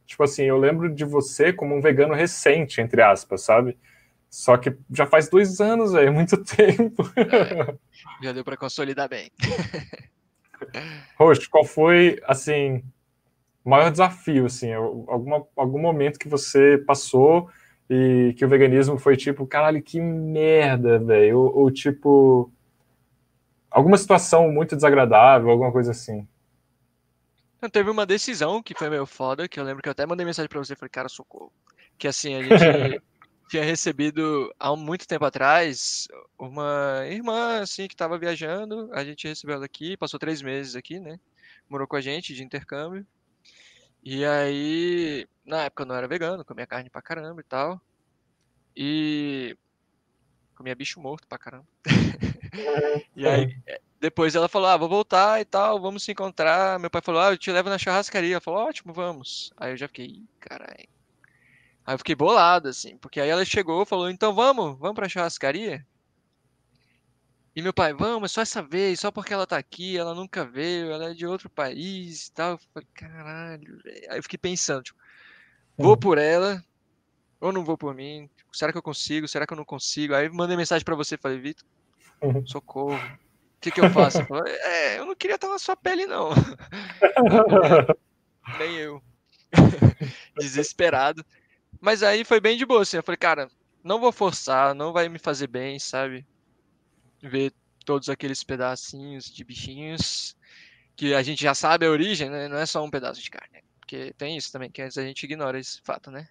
[0.06, 3.78] Tipo assim, eu lembro de você como um vegano recente, entre aspas, sabe?
[4.28, 7.04] Só que já faz dois anos, é muito tempo.
[7.16, 7.76] É,
[8.20, 9.30] já deu para consolidar bem.
[11.16, 12.82] Roxo, qual foi, assim,
[13.64, 17.48] maior desafio, assim, alguma, algum momento que você passou
[17.88, 22.52] e que o veganismo foi tipo, caralho, que merda, velho, ou, ou, tipo,
[23.70, 26.26] alguma situação muito desagradável, alguma coisa assim?
[27.72, 30.48] Teve uma decisão que foi meio foda, que eu lembro que eu até mandei mensagem
[30.48, 31.52] pra você, falei, cara, socorro.
[31.96, 32.52] Que assim, a gente
[33.48, 36.06] tinha recebido há muito tempo atrás
[36.38, 38.90] uma irmã assim que estava viajando.
[38.92, 41.18] A gente recebeu ela aqui, passou três meses aqui, né?
[41.68, 43.06] Morou com a gente de intercâmbio.
[44.04, 47.80] E aí, na época eu não era vegano, comia carne pra caramba e tal.
[48.76, 49.56] E
[50.54, 51.66] comia bicho morto pra caramba.
[53.16, 53.56] e aí,
[54.00, 56.78] depois ela falou: Ah, vou voltar e tal, vamos se encontrar.
[56.78, 58.34] Meu pai falou: Ah, eu te levo na churrascaria.
[58.34, 59.50] Ela falou: Ótimo, vamos.
[59.56, 60.86] Aí eu já fiquei, caralho
[61.86, 65.08] Aí eu fiquei bolado, assim, porque aí ela chegou e falou, então vamos, vamos pra
[65.08, 65.86] churrascaria?
[67.56, 70.90] E meu pai, vamos, só essa vez, só porque ela tá aqui, ela nunca veio,
[70.90, 72.52] ela é de outro país e tal.
[72.52, 74.06] Eu falei, caralho, velho.
[74.10, 74.98] Aí eu fiquei pensando, tipo,
[75.78, 76.62] vou por ela
[77.40, 78.28] ou não vou por mim?
[78.36, 79.28] Tipo, será que eu consigo?
[79.28, 80.14] Será que eu não consigo?
[80.14, 81.64] Aí eu mandei mensagem para você, falei, Vitor,
[82.22, 82.44] uhum.
[82.44, 82.96] socorro.
[82.96, 84.20] O que, que eu faço?
[84.20, 86.30] Eu falei, é, eu não queria estar na sua pele, não.
[88.58, 89.00] Nem eu.
[90.36, 91.24] Desesperado.
[91.80, 92.96] Mas aí foi bem de boa, assim.
[92.96, 93.48] Eu falei, cara,
[93.82, 96.26] não vou forçar, não vai me fazer bem, sabe?
[97.28, 97.52] Ver
[97.84, 100.36] todos aqueles pedacinhos de bichinhos
[100.96, 102.48] que a gente já sabe a origem, né?
[102.48, 103.62] Não é só um pedaço de carne.
[103.80, 106.28] Porque tem isso também, que a gente ignora esse fato, né?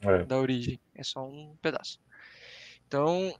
[0.00, 0.24] É.
[0.24, 0.80] Da origem.
[0.94, 2.00] É só um pedaço.
[2.86, 3.34] Então,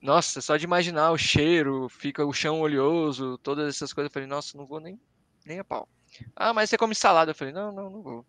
[0.00, 4.28] nossa, só de imaginar o cheiro, fica o chão oleoso, todas essas coisas, eu falei,
[4.28, 5.00] nossa, não vou nem,
[5.46, 5.88] nem a pau.
[6.36, 7.30] Ah, mas você come salada?
[7.30, 8.26] Eu falei, não, não, não vou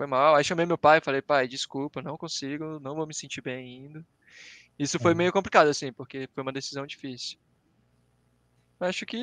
[0.00, 0.34] foi mal.
[0.34, 3.84] Aí chamei meu pai e falei, pai, desculpa, não consigo, não vou me sentir bem
[3.84, 4.04] indo.
[4.78, 5.18] Isso foi uhum.
[5.18, 7.38] meio complicado, assim, porque foi uma decisão difícil.
[8.80, 9.22] Acho que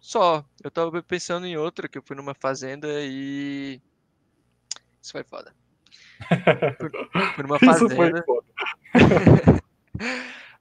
[0.00, 0.44] só.
[0.62, 3.80] Eu tava pensando em outra, que eu fui numa fazenda e.
[5.00, 5.54] Isso foi foda.
[7.34, 7.94] Fui numa fazenda.
[7.94, 9.62] Isso foi foda.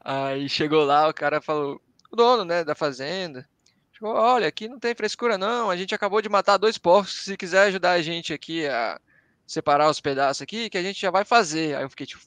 [0.03, 1.79] Aí chegou lá, o cara falou,
[2.11, 3.47] o dono, né, da fazenda.
[3.93, 7.37] Chegou, olha, aqui não tem frescura não, a gente acabou de matar dois porcos, se
[7.37, 8.99] quiser ajudar a gente aqui a
[9.45, 11.75] separar os pedaços aqui, que a gente já vai fazer.
[11.75, 12.21] Aí eu fiquei tipo.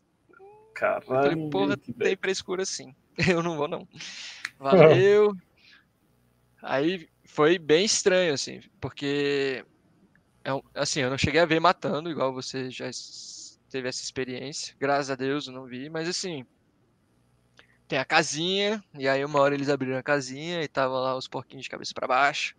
[0.74, 1.02] Caralho.
[1.02, 2.94] Eu falei, porra, tem frescura sim.
[3.28, 3.88] Eu não vou, não.
[4.58, 5.36] Valeu.
[6.64, 9.64] Aí foi bem estranho, assim, porque.
[10.44, 12.90] É assim, eu não cheguei a ver matando, igual você já
[13.70, 14.74] teve essa experiência.
[14.78, 16.44] Graças a Deus eu não vi, mas assim.
[17.86, 21.28] Tem a casinha, e aí uma hora eles abriram a casinha e tava lá os
[21.28, 22.56] porquinhos de cabeça para baixo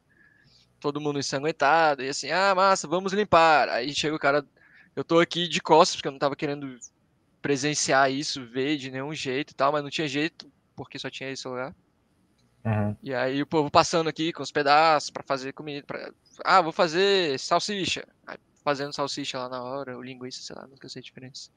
[0.80, 3.70] todo mundo ensanguentado, e assim, ah, massa, vamos limpar.
[3.70, 4.46] Aí chega o cara,
[4.96, 6.78] eu tô aqui de costas, porque eu não tava querendo
[7.42, 11.32] presenciar isso, ver de nenhum jeito e tal, mas não tinha jeito, porque só tinha
[11.32, 11.76] esse lugar.
[12.66, 12.98] Uhum.
[13.04, 15.86] E aí o povo passando aqui com os pedaços para fazer comida.
[15.86, 16.12] Pra...
[16.44, 18.08] Ah, vou fazer salsicha.
[18.26, 21.52] Aí fazendo salsicha lá na hora, ou linguiça, sei lá, nunca sei a diferença.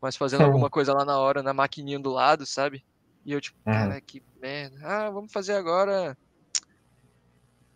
[0.00, 0.46] Mas fazendo uhum.
[0.46, 2.84] alguma coisa lá na hora, na maquininha do lado, sabe?
[3.24, 3.72] E eu, tipo, uhum.
[3.72, 4.78] cara, que merda.
[4.84, 6.16] Ah, vamos fazer agora.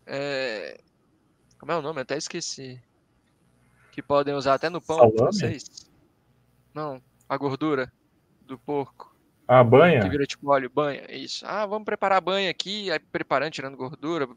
[0.06, 0.80] É...
[1.58, 1.98] Como é o nome?
[1.98, 2.80] Eu até esqueci.
[3.90, 5.16] Que podem usar até no pão, Salame?
[5.16, 5.90] vocês?
[6.72, 7.92] Não, a gordura
[8.42, 9.12] do porco.
[9.48, 10.02] A banha?
[10.02, 11.42] Que vira tipo óleo, banha, isso.
[11.46, 14.28] Ah, vamos preparar a banha aqui, aí preparando, tirando gordura,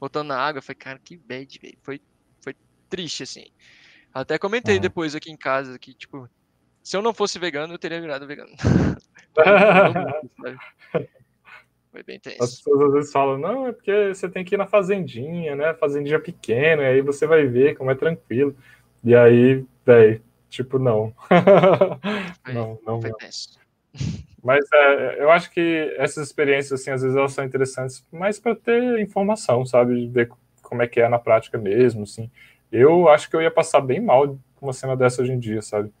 [0.00, 0.58] botando na água.
[0.58, 1.76] Eu falei, cara, que bad, velho.
[1.82, 2.00] Foi,
[2.40, 2.56] foi
[2.88, 3.44] triste, assim.
[4.12, 4.80] Até comentei uhum.
[4.80, 6.26] depois aqui em casa que, tipo,
[6.82, 8.52] se eu não fosse vegano, eu teria virado vegano.
[11.92, 12.42] Foi bem tenso.
[12.42, 15.74] As pessoas às vezes falam, não, é porque você tem que ir na fazendinha, né?
[15.74, 18.56] Fazendinha pequena, e aí você vai ver como é tranquilo.
[19.04, 21.14] E aí, velho, tipo, não.
[22.42, 22.98] Foi, não, não.
[22.98, 23.60] Foi tenso.
[24.42, 28.56] Mas é, eu acho que essas experiências, assim, às vezes elas são interessantes mais para
[28.56, 30.08] ter informação, sabe?
[30.08, 32.30] Ver como é que é na prática mesmo, assim.
[32.70, 35.62] Eu acho que eu ia passar bem mal com uma cena dessa hoje em dia,
[35.62, 35.92] sabe?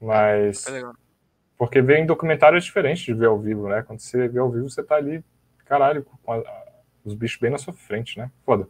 [0.00, 0.66] Mas.
[1.58, 3.82] Porque ver em documentário é diferente de ver ao vivo, né?
[3.82, 5.22] Quando você vê ao vivo, você tá ali,
[5.66, 6.42] caralho, com a,
[7.04, 8.30] os bichos bem na sua frente, né?
[8.46, 8.68] Foda.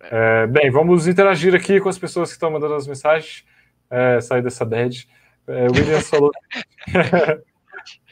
[0.00, 3.44] É, bem, vamos interagir aqui com as pessoas que estão mandando as mensagens.
[3.90, 5.08] É, sair dessa bad.
[5.48, 6.30] É, o William falou.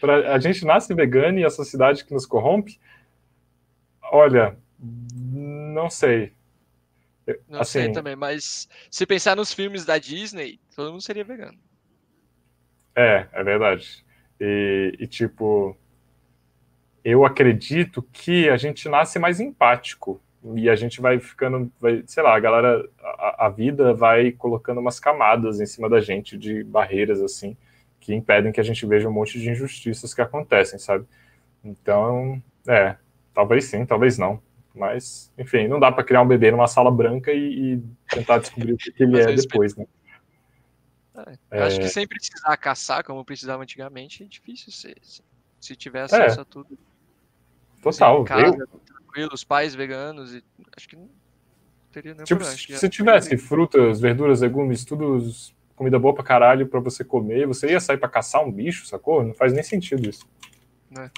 [0.01, 2.79] pra, a gente nasce vegano e a sociedade que nos corrompe?
[4.11, 6.33] Olha, não sei.
[7.49, 11.59] Não assim, sei também, mas se pensar nos filmes da Disney, todo mundo seria vegano.
[12.97, 14.05] É, é verdade.
[14.41, 15.77] E, e, tipo,
[17.05, 20.21] eu acredito que a gente nasce mais empático
[20.55, 24.81] e a gente vai ficando, vai, sei lá, a galera, a, a, vida vai colocando
[24.81, 27.57] umas camadas em cima da gente de barreiras assim
[28.09, 31.05] que impedem que a gente veja um monte de injustiças que acontecem, sabe?
[31.63, 32.97] Então, é,
[33.35, 34.41] talvez sim, talvez não.
[34.75, 38.73] Mas, enfim, não dá para criar um bebê numa sala branca e, e tentar descobrir
[38.73, 39.85] o que ele é depois, né?
[41.51, 41.89] É, acho que é.
[41.89, 44.73] sem precisar caçar, como precisava antigamente, é difícil.
[44.73, 44.95] Se,
[45.61, 46.43] se tiver acesso é.
[46.43, 46.79] a tudo.
[47.83, 48.25] Total.
[48.25, 48.67] Casa, eu...
[48.87, 50.43] tranquilo, os pais veganos, e
[50.75, 51.11] acho que não
[51.93, 52.79] teria nenhum tipo, problema.
[52.79, 55.21] Se tivesse frutas, verduras, legumes, tudo
[55.79, 59.23] comida boa pra caralho pra você comer, você ia sair pra caçar um bicho, sacou?
[59.23, 60.29] Não faz nem sentido isso.
[60.99, 61.11] É.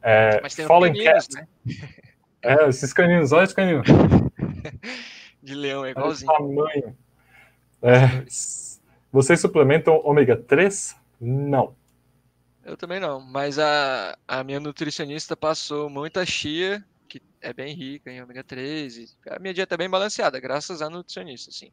[0.00, 1.34] É, Mas tem Fallen caninos, Cat.
[1.34, 1.48] Né?
[2.40, 3.82] É, esses caninos, olha esse canino.
[5.42, 6.30] De leão, é igualzinho.
[6.30, 6.96] Olha o tamanho.
[7.82, 8.24] É.
[9.10, 10.94] Vocês suplementam ômega 3?
[11.20, 11.76] Não.
[12.64, 18.10] Eu também não, mas a, a minha nutricionista passou muita chia, que é bem rica
[18.10, 21.70] em ômega 3, e a minha dieta é bem balanceada, graças à nutricionista, sim.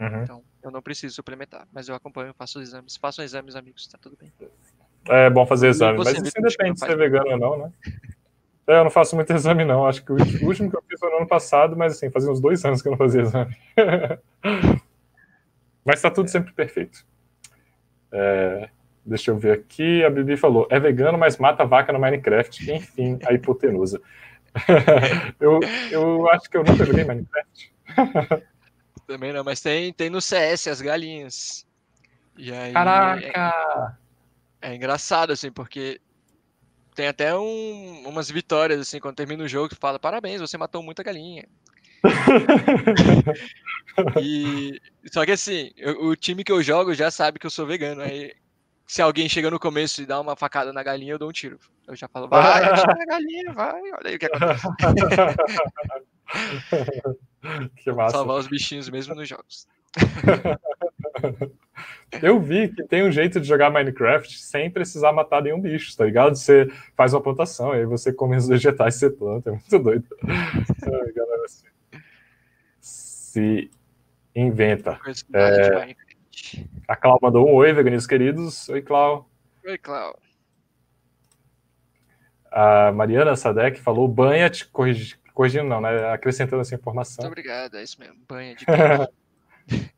[0.00, 0.22] Uhum.
[0.22, 2.96] Então, eu não preciso suplementar, mas eu acompanho, faço os exames.
[2.96, 4.32] Façam exames, amigos, tá tudo bem.
[5.06, 7.72] É bom fazer exame, mas isso independe de ser vegano ou não, né?
[8.66, 9.86] É, eu não faço muito exame, não.
[9.86, 12.40] Acho que o último que eu fiz foi no ano passado, mas assim, fazia uns
[12.40, 13.54] dois anos que eu não fazia exame.
[15.84, 17.04] Mas está tudo sempre perfeito.
[18.10, 18.70] É,
[19.04, 20.02] deixa eu ver aqui.
[20.02, 22.72] A Bibi falou: é vegano, mas mata vaca no Minecraft.
[22.72, 24.00] Enfim, a hipotenusa.
[25.38, 27.74] eu, eu acho que eu nunca joguei Minecraft.
[29.06, 31.66] Também não, mas tem, tem no CS as galinhas.
[32.36, 33.98] E aí, Caraca!
[34.60, 36.00] É, é engraçado, assim, porque
[36.94, 40.82] tem até um, umas vitórias, assim, quando termina o jogo, que fala: parabéns, você matou
[40.82, 41.46] muita galinha.
[44.20, 44.78] e
[45.10, 48.02] só que assim, eu, o time que eu jogo já sabe que eu sou vegano.
[48.02, 48.34] Aí
[48.86, 51.58] se alguém chega no começo e dá uma facada na galinha, eu dou um tiro.
[51.86, 54.66] Eu já falo, vai, atira na galinha, vai, olha aí o que acontece.
[57.76, 58.16] que massa.
[58.16, 59.68] Salvar os bichinhos mesmo nos jogos.
[62.22, 66.04] Eu vi que tem um jeito de jogar Minecraft sem precisar matar nenhum bicho, tá
[66.04, 66.36] ligado?
[66.36, 70.06] Você faz uma plantação, aí você come os vegetais que você planta, é muito doido.
[70.22, 71.66] Ai, galera, assim
[73.34, 73.68] se
[74.34, 75.00] inventa.
[75.32, 75.96] É,
[76.86, 78.68] a Clau mandou um oi, veganistas queridos.
[78.68, 79.28] Oi, Clau.
[79.64, 80.16] Oi, Clau.
[82.52, 86.12] A Mariana Sadek falou banha, te corrigi, corrigindo não, né?
[86.12, 87.24] Acrescentando essa informação.
[87.24, 88.16] Muito obrigado, é isso mesmo.
[88.26, 88.64] Banha de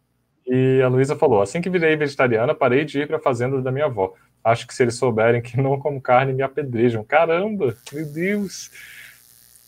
[0.49, 3.71] E a Luísa falou: assim que virei vegetariana, parei de ir para a fazenda da
[3.71, 4.15] minha avó.
[4.43, 7.05] Acho que se eles souberem que não como carne, me apedrejam.
[7.05, 8.71] Caramba, meu Deus!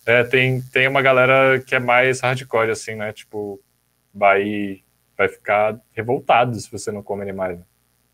[0.06, 3.12] É, tem, tem uma galera que é mais hardcore, assim, né?
[3.12, 3.60] Tipo,
[4.14, 4.82] vai,
[5.16, 7.58] vai ficar revoltado se você não come animais.
[7.58, 7.64] Né?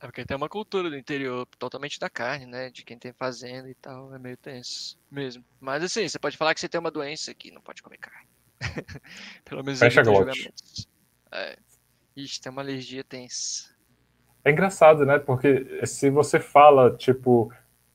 [0.05, 2.69] É porque tem uma cultura do interior totalmente da carne, né?
[2.69, 5.43] De quem tem fazenda e tal, é meio tenso mesmo.
[5.59, 8.29] Mas assim, você pode falar que você tem uma doença que não pode comer carne.
[9.47, 10.87] Pelo menos Fecha julgamentos.
[11.33, 11.57] É.
[12.15, 13.75] Ixi, tem uma alergia tensa.
[14.45, 15.19] É engraçado, né?
[15.19, 17.51] Porque se você fala, tipo,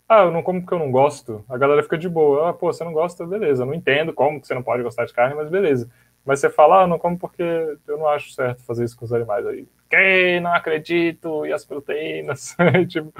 [0.07, 1.45] ah, eu não como porque eu não gosto.
[1.47, 2.49] A galera fica de boa.
[2.49, 3.61] Ah, pô, você não gosta, beleza.
[3.61, 5.87] Eu não entendo como que você não pode gostar de carne, mas beleza.
[6.25, 7.43] Mas você fala, ah, não como porque
[7.87, 9.45] eu não acho certo fazer isso com os animais.
[9.45, 12.55] Aí, que não acredito, e as proteínas?
[12.87, 13.11] tipo,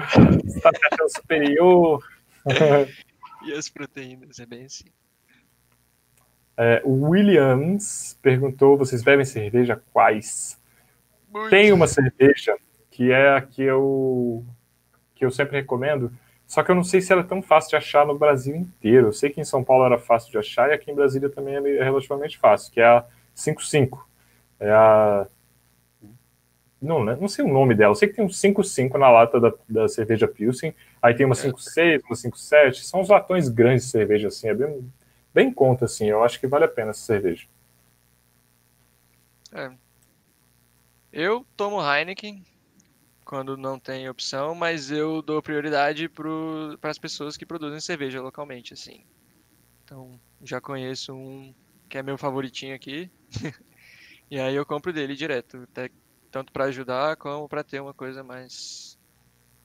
[0.44, 2.04] você tá me achando superior.
[3.46, 4.86] e as proteínas, é bem assim.
[6.56, 10.60] É, o Williams perguntou: vocês bebem cerveja quais?
[11.32, 11.50] Muito.
[11.50, 12.58] Tem uma cerveja
[12.92, 14.46] que é a que eu,
[15.16, 16.12] que eu sempre recomendo,
[16.46, 19.08] só que eu não sei se ela é tão fácil de achar no Brasil inteiro.
[19.08, 21.56] Eu sei que em São Paulo era fácil de achar e aqui em Brasília também
[21.56, 24.10] é relativamente fácil, que é a 55.
[24.60, 25.28] É a.
[26.82, 27.92] Não, né, não sei o nome dela.
[27.92, 30.74] Eu sei que tem um 55 na lata da, da cerveja Pilsen.
[31.02, 32.86] Aí tem uma 56, uma 57.
[32.86, 34.48] São os latões grandes de cerveja, assim.
[34.48, 34.92] É bem,
[35.34, 36.08] bem conta, assim.
[36.08, 37.46] Eu acho que vale a pena essa cerveja.
[39.52, 39.72] É.
[41.12, 42.46] Eu tomo Heineken
[43.26, 48.74] quando não tem opção, mas eu dou prioridade para as pessoas que produzem cerveja localmente,
[48.74, 49.04] assim.
[49.84, 51.54] Então, já conheço um
[51.88, 53.10] que é meu favoritinho aqui.
[54.32, 55.92] e aí eu compro dele direto, até,
[56.32, 58.98] tanto para ajudar como para ter uma coisa mais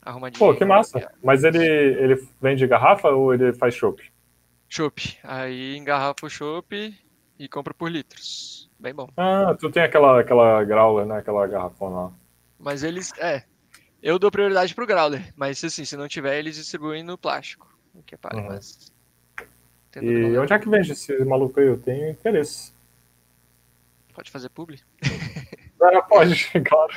[0.02, 0.38] arrumadinha.
[0.38, 1.10] Pô, que massa.
[1.22, 4.02] Mas ele, ele vende garrafa ou ele faz chopp?
[4.68, 5.18] Chopp.
[5.22, 6.94] Aí engarrafa o chopp
[7.38, 8.70] e compra por litros.
[8.78, 9.08] Bem bom.
[9.16, 11.18] Ah, tu tem aquela, aquela growler, né?
[11.18, 12.12] Aquela garrafona lá.
[12.58, 13.12] Mas eles.
[13.18, 13.44] É.
[14.02, 15.32] Eu dou prioridade pro growler.
[15.36, 17.74] Mas assim, se não tiver, eles distribuem no plástico.
[17.94, 18.48] O que é para, uhum.
[18.48, 18.92] mas.
[20.02, 21.66] E onde é que vende esse maluco aí?
[21.66, 22.72] Eu tenho interesse.
[24.12, 24.80] Pode fazer publi?
[26.08, 26.92] Pode, claro.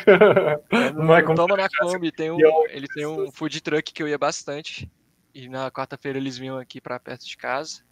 [0.71, 3.93] É, não, não é como Toma na Kombi, tem um, ele tem um food truck
[3.93, 4.91] que eu ia bastante.
[5.33, 7.85] E na quarta-feira eles vinham aqui para perto de casa.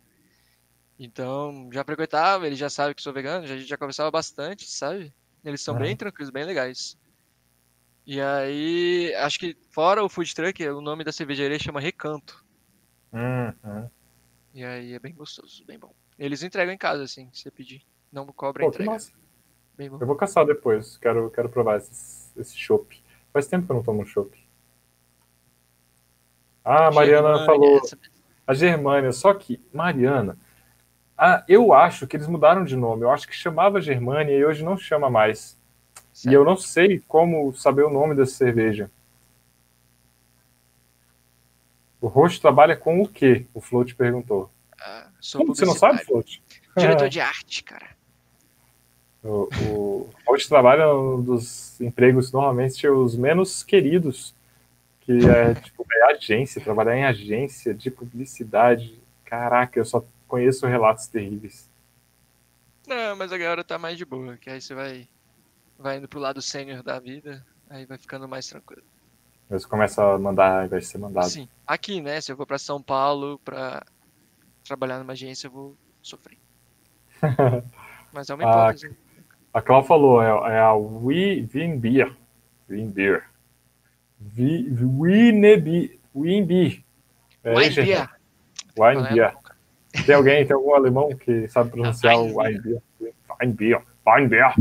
[0.98, 4.66] Então, já frequentava, ele já sabe que sou vegano, já, a gente já conversava bastante,
[4.66, 5.14] sabe?
[5.44, 6.98] Eles são bem tranquilos, bem legais.
[8.06, 12.44] E aí, acho que fora o food truck, o nome da cervejaria chama Recanto.
[13.12, 13.90] Uhum.
[14.54, 15.94] E aí é bem gostoso, bem bom.
[16.18, 17.86] Eles entregam em casa, assim, se você pedir.
[18.12, 18.98] Não cobra Pô, entrega.
[19.78, 19.98] Bem bom.
[20.00, 23.02] Eu vou caçar depois, quero, quero provar esse, esse chopp.
[23.34, 24.38] Faz tempo que eu não tomo chopp.
[26.64, 27.78] Ah, a Mariana Germânia, falou.
[27.78, 27.98] Essa...
[28.48, 30.38] A Germânia, só que, Mariana,
[31.18, 33.04] ah, eu acho que eles mudaram de nome.
[33.04, 35.58] Eu acho que chamava Germânia e hoje não chama mais.
[36.14, 36.32] Certo.
[36.32, 38.90] E eu não sei como saber o nome dessa cerveja.
[42.00, 43.46] O Roxo trabalha com o quê?
[43.54, 44.50] O Float perguntou.
[44.80, 46.42] Ah, Como você não sabe, Float?
[46.78, 47.95] Diretor de arte, cara.
[49.26, 54.36] O, o Float trabalha um dos empregos normalmente os menos queridos,
[55.02, 59.00] que é tipo é agência, trabalhar em agência de publicidade.
[59.24, 61.68] Caraca, eu só conheço relatos terríveis.
[62.88, 65.08] Não, mas a galera tá mais de boa, que aí você vai,
[65.80, 68.84] vai indo pro lado sênior da vida, aí vai ficando mais tranquilo.
[69.50, 71.30] Você começa a mandar vai ser mandado.
[71.30, 71.50] Sim.
[71.66, 72.22] Aqui, né?
[72.22, 73.84] Se eu for para São Paulo para
[74.64, 76.38] trabalhar numa agência, eu vou sofrer.
[78.14, 78.88] Mas é uma hipótese.
[78.88, 79.05] A,
[79.56, 82.12] a Cláudia falou, é, é a Winbeer.
[82.70, 83.24] Winbeer.
[84.38, 85.98] Winnebi.
[86.14, 86.84] Winbeer.
[87.42, 88.10] Winbeer.
[88.78, 89.34] Winbeer.
[90.06, 92.82] Tem alguém, tem algum alemão que sabe pronunciar o Weinbier?
[93.40, 93.82] Weinbier.
[94.06, 94.54] Weinbier.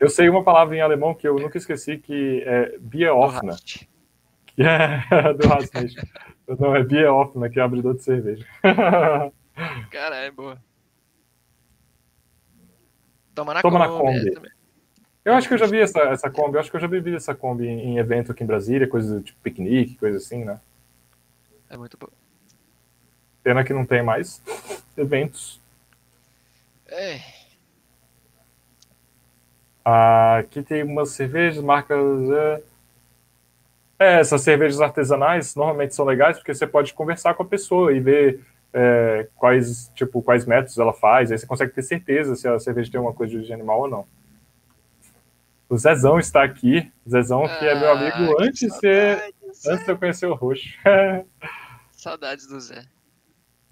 [0.00, 3.54] Eu sei uma palavra em alemão que eu nunca esqueci, que é Bierhoffner.
[4.46, 4.98] Que é
[5.34, 6.04] do Rasmussen.
[6.58, 8.44] Não, é Bierhoffner, que é abridor de cerveja.
[9.92, 10.58] Cara, é boa.
[13.36, 14.24] Toma na Toma Kombi.
[14.24, 14.50] Na Kombi.
[15.24, 17.14] Eu acho que eu já vi essa, essa Kombi, eu acho que eu já vi
[17.14, 20.58] essa Kombi em, evento aqui em Brasília, coisa tipo piquenique, coisa assim, né?
[21.70, 22.10] É muito boa.
[23.44, 24.42] Pena que não tem mais
[24.96, 25.60] eventos.
[26.88, 27.20] É,
[29.88, 31.96] Aqui tem umas cervejas, marcas.
[32.28, 32.62] É,
[34.00, 38.00] é, essas cervejas artesanais normalmente são legais porque você pode conversar com a pessoa e
[38.00, 38.44] ver
[38.78, 41.32] é, quais, tipo, quais métodos ela faz.
[41.32, 43.88] Aí você consegue ter certeza se a cerveja tem uma coisa de origem animal ou
[43.88, 44.06] não.
[45.66, 46.92] O Zezão está aqui.
[47.08, 49.34] Zezão, que é meu amigo ah, antes de ser.
[49.66, 50.68] Antes de eu conhecer o Roxo.
[51.90, 52.84] Saudades do Zé.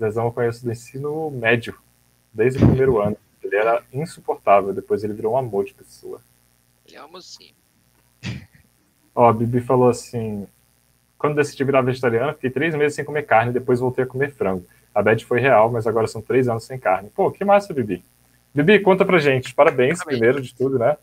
[0.00, 1.78] Zezão eu conheço do ensino médio,
[2.32, 3.16] desde o primeiro ano.
[3.42, 6.18] Ele era insuportável, depois ele virou um amor de pessoa.
[6.86, 7.54] Ele é um mocinho.
[9.14, 10.48] Ó, a Bibi falou assim:
[11.18, 14.66] quando decidi virar vegetariana, fiquei três meses sem comer carne, depois voltei a comer frango.
[14.94, 17.10] A Beth foi real, mas agora são três anos sem carne.
[17.10, 18.04] Pô, que massa, Bibi.
[18.54, 19.52] Bibi, conta pra gente.
[19.54, 20.18] Parabéns, Parabéns.
[20.18, 20.96] primeiro de tudo, né?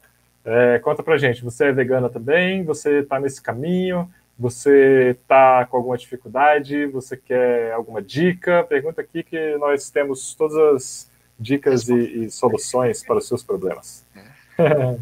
[0.44, 2.64] É, conta pra gente, você é vegana também?
[2.64, 4.10] Você tá nesse caminho?
[4.40, 6.88] Você tá com alguma dificuldade?
[6.88, 8.64] Você quer alguma dica?
[8.64, 14.04] Pergunta aqui que nós temos todas as dicas e, e, soluções para os seus problemas.
[14.16, 14.22] É.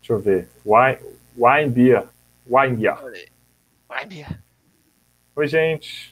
[0.00, 0.48] Deixa eu ver.
[0.66, 0.98] Wine,
[1.36, 2.04] wine beer.
[2.46, 2.98] Wine beer.
[3.90, 4.38] Wine beer.
[5.36, 6.11] Oi, gente.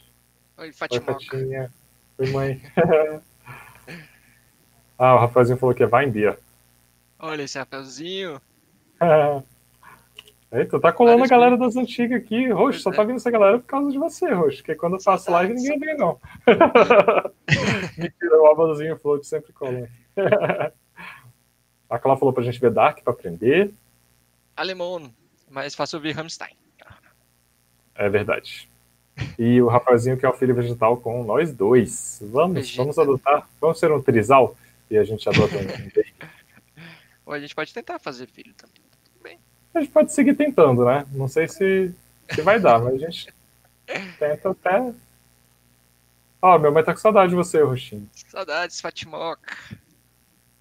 [0.60, 1.04] Oi, Fatima.
[1.06, 1.72] Oi, Fatinha.
[2.18, 2.62] Oi, mãe.
[5.02, 6.38] Ah, o Rafaelzinho falou que é vai em Bia.
[7.18, 8.38] Olha esse Rafaelzinho.
[10.52, 12.50] Eita, tá colando Vários a galera das antigas aqui.
[12.50, 12.94] Roxo, só é.
[12.94, 14.58] tá vindo essa galera por causa de você, Roxo.
[14.58, 16.20] Porque quando eu faço live, ninguém vem, não.
[17.96, 19.88] Mentira, o Alvazinho Float sempre cola.
[21.88, 23.72] a Clara falou pra gente ver Dark pra aprender.
[24.54, 25.10] Alemão,
[25.50, 26.54] mas faço ouvir Rammstein.
[27.94, 28.69] É verdade.
[29.38, 32.20] E o Rafaelzinho que é o filho vegetal com nós dois.
[32.22, 32.76] Vamos, Vegeta.
[32.76, 33.48] vamos adotar.
[33.60, 34.56] Vamos ser um trisal
[34.90, 36.20] e a gente adota um
[37.26, 38.80] Ou a gente pode tentar fazer filho também
[39.74, 41.06] a gente pode seguir tentando, né?
[41.12, 41.94] Não sei se,
[42.30, 43.32] se vai dar, mas a gente
[44.18, 44.94] tenta até.
[46.42, 48.08] Ó, oh, meu mãe tá com saudade de você, Roxinho.
[48.28, 49.56] Saudades, Fatimoca.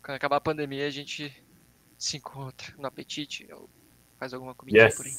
[0.03, 1.33] Quando acabar a pandemia, a gente
[1.97, 3.47] se encontra no apetite
[4.17, 4.95] faz alguma comida yes.
[4.95, 5.13] por aí.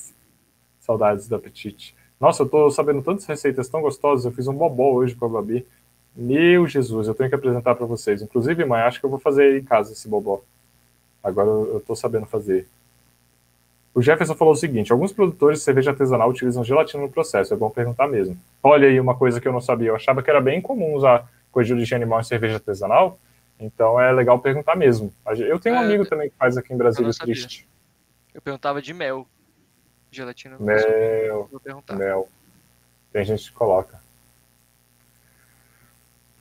[0.81, 1.97] Saudades do apetite.
[2.21, 4.27] Nossa, eu tô sabendo tantas receitas tão gostosas.
[4.27, 5.67] Eu fiz um bobó hoje com a Babi.
[6.15, 8.21] Meu Jesus, eu tenho que apresentar para vocês.
[8.21, 10.43] Inclusive, mãe, acho que eu vou fazer em casa esse bobó.
[11.25, 12.69] Agora eu tô sabendo fazer.
[13.95, 17.57] O Jefferson falou o seguinte: alguns produtores de cerveja artesanal utilizam gelatina no processo, é
[17.57, 18.37] bom perguntar mesmo.
[18.63, 21.29] Olha aí uma coisa que eu não sabia, eu achava que era bem comum usar
[21.51, 23.19] coisa de origem animal em cerveja artesanal,
[23.59, 25.13] então é legal perguntar mesmo.
[25.39, 27.69] Eu tenho um é, amigo também que faz aqui em Brasília triste.
[28.33, 29.27] Eu perguntava de mel.
[30.11, 31.49] Gelatina no mel.
[31.97, 32.29] Mel.
[33.13, 34.01] Tem gente que coloca.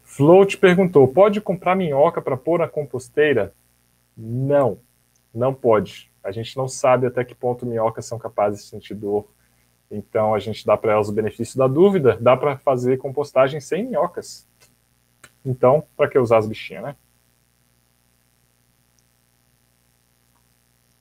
[0.03, 3.53] Float perguntou: pode comprar minhoca para pôr na composteira?
[4.17, 4.79] Não,
[5.33, 6.11] não pode.
[6.23, 9.27] A gente não sabe até que ponto minhocas são capazes de sentir dor.
[9.89, 13.85] Então a gente dá para elas o benefício da dúvida, dá para fazer compostagem sem
[13.85, 14.47] minhocas.
[15.45, 16.95] Então, para que usar as bichinhas, né?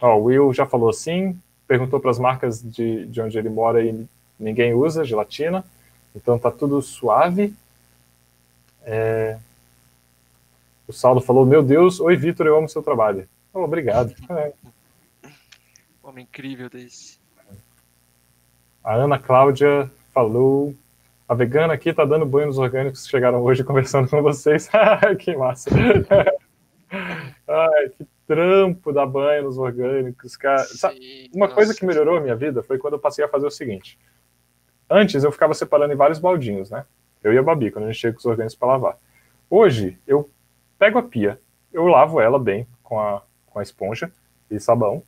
[0.01, 3.85] Ó, o Will já falou sim, perguntou para as marcas de, de onde ele mora
[3.85, 4.07] e
[4.41, 5.63] ninguém usa gelatina,
[6.17, 7.55] então tá tudo suave.
[8.83, 9.39] É...
[10.89, 13.29] O Saulo falou: Meu Deus, oi Vitor, eu amo seu trabalho.
[13.53, 14.15] Oh, obrigado.
[14.31, 14.53] É.
[16.03, 17.19] Homem incrível desse.
[18.83, 20.75] A Ana Cláudia falou.
[21.29, 24.71] A vegana aqui tá dando banho nos orgânicos que chegaram hoje conversando com vocês.
[25.21, 25.69] que massa.
[27.47, 30.63] Ai, que trampo dar banho nos orgânicos, cara.
[30.65, 31.55] Sim, Uma nossa.
[31.55, 33.99] coisa que melhorou a minha vida foi quando eu passei a fazer o seguinte.
[34.89, 36.85] Antes eu ficava separando em vários baldinhos, né?
[37.25, 38.99] Eu e a Babi, quando a gente chega com os orgânicos para lavar.
[39.51, 40.31] Hoje, eu
[40.79, 41.41] pego a pia,
[41.73, 44.13] eu lavo ela bem com a, com a esponja
[44.51, 45.03] e sabão,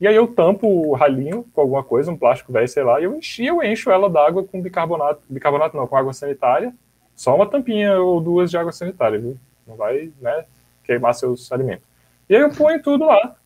[0.00, 3.04] e aí eu tampo o ralinho com alguma coisa, um plástico velho, sei lá, e
[3.04, 6.74] eu enchi, eu encho ela d'água com bicarbonato, bicarbonato não, com água sanitária,
[7.14, 9.36] só uma tampinha ou duas de água sanitária, viu?
[9.66, 10.44] Não vai, né,
[10.82, 11.91] queimar seus alimentos.
[12.28, 13.36] E aí eu ponho tudo lá.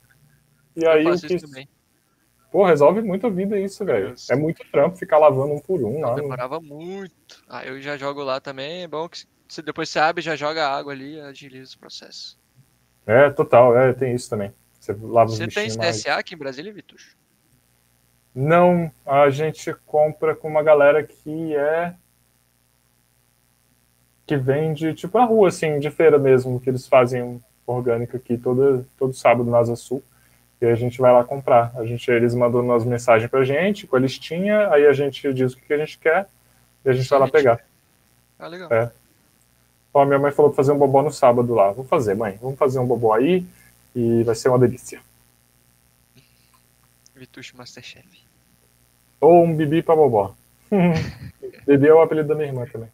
[0.74, 1.42] E aí eu, eu quis...
[2.50, 4.14] Pô, resolve muito a vida isso, velho.
[4.30, 6.00] É muito trampo ficar lavando um por um.
[6.00, 7.44] Lá, demorava muito.
[7.48, 8.84] Ah, eu já jogo lá também.
[8.84, 12.38] É bom que você, depois você abre, já joga água ali e agiliza o processo.
[13.04, 13.76] É, total.
[13.76, 14.54] É, tem isso também.
[14.80, 16.06] Você lava Você tem CSA mais.
[16.06, 16.98] aqui em Brasília, Vitor?
[18.34, 21.94] Não, a gente compra com uma galera que é
[24.26, 28.86] que vende tipo na rua assim, de feira mesmo, que eles fazem orgânico aqui todo
[28.98, 30.02] todo sábado na Asa Sul.
[30.60, 31.72] E a gente vai lá comprar.
[31.76, 35.52] A gente eles mandam umas mensagens pra gente com a listinha, aí a gente diz
[35.52, 36.26] o que a gente quer
[36.84, 37.60] e a gente vai lá pegar.
[38.38, 38.72] Ah, legal.
[38.72, 38.90] É.
[39.92, 41.72] Ó, minha mãe falou pra fazer um bobó no sábado lá.
[41.72, 42.38] Vou fazer, mãe.
[42.40, 43.46] Vamos fazer um bobó aí
[43.94, 45.00] e vai ser uma delícia.
[47.14, 48.06] Vitucho Masterchef.
[49.20, 50.34] Ou um bibi pra bobó.
[51.66, 52.90] bibi é o apelido da minha irmã também.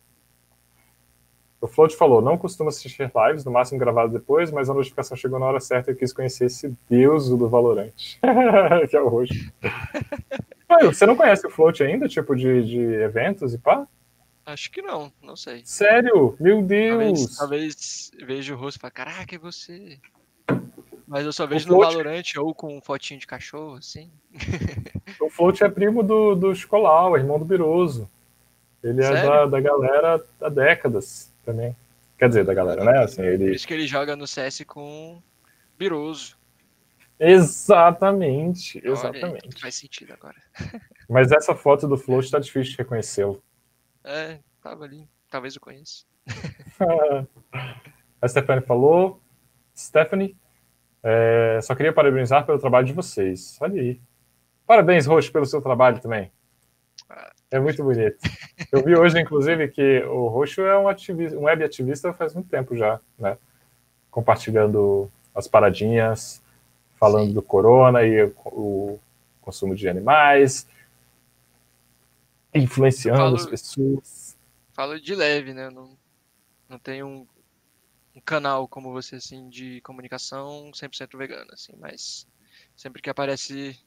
[1.62, 5.38] O Float falou, não costuma assistir lives, no máximo gravado depois, mas a notificação chegou
[5.38, 8.18] na hora certa e eu quis conhecer esse deus do Valorante.
[8.90, 9.52] que é o Roxo.
[10.82, 13.86] você não conhece o Float ainda, tipo, de, de eventos e pá?
[14.44, 15.62] Acho que não, não sei.
[15.64, 16.34] Sério?
[16.40, 17.36] Meu Deus!
[17.36, 20.00] Talvez, talvez veja o rosto e fale, caraca, é você.
[21.06, 24.10] Mas eu só vejo no Valorant ou com fotinho de cachorro, assim.
[25.20, 28.10] O Float é primo do, do Escolau, irmão do Biroso.
[28.82, 29.18] Ele Sério?
[29.18, 31.76] é da, da galera há décadas também.
[32.18, 33.02] Quer dizer, da galera, né?
[33.02, 33.46] Assim, ele...
[33.46, 35.20] Por isso que ele joga no CS com
[35.78, 36.36] Biroso.
[37.18, 39.46] Exatamente, exatamente.
[39.46, 40.36] Olha, faz sentido agora.
[41.08, 43.42] Mas essa foto do Float tá difícil de reconhecê-lo.
[44.02, 45.08] É, tava ali.
[45.30, 46.04] Talvez eu conheça.
[48.20, 49.20] A Stephanie falou.
[49.76, 50.36] Stephanie,
[51.02, 53.56] é, só queria parabenizar pelo trabalho de vocês.
[53.60, 54.00] Olha aí.
[54.66, 56.30] Parabéns, Roxo, pelo seu trabalho também.
[57.52, 58.16] É muito bonito.
[58.72, 62.48] Eu vi hoje, inclusive, que o Roxo é um, ativista, um web ativista faz muito
[62.48, 63.36] tempo já, né?
[64.10, 66.42] Compartilhando as paradinhas,
[66.98, 67.34] falando Sim.
[67.34, 68.98] do corona e o,
[69.42, 70.66] consumo de animais,
[72.54, 74.36] influenciando falo, as pessoas.
[74.72, 75.68] Falo de leve, né?
[75.68, 75.90] Não,
[76.68, 77.26] não tem um
[78.14, 82.26] um canal como você, assim, de comunicação 100% vegano, assim, mas
[82.76, 83.78] sempre que aparece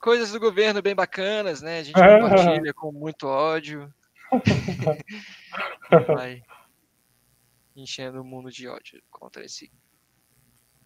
[0.00, 1.80] coisas do governo bem bacanas, né?
[1.80, 3.92] A gente compartilha com muito ódio.
[6.08, 6.42] vai
[7.76, 9.70] enchendo o mundo de ódio contra esse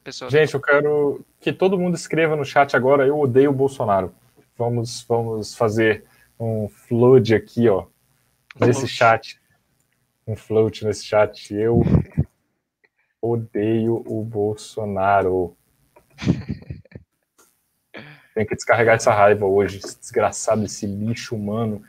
[0.03, 0.31] pessoal.
[0.31, 4.15] Gente, eu quero que todo mundo escreva no chat agora, eu odeio o Bolsonaro.
[4.59, 6.05] Vamos, vamos fazer
[6.39, 7.87] um flood aqui, ó,
[8.59, 9.41] nesse chat.
[10.27, 11.55] Um float nesse chat.
[11.55, 11.83] Eu
[13.21, 15.57] odeio o Bolsonaro.
[18.41, 21.83] Tem que descarregar essa raiva hoje, esse desgraçado, esse lixo humano,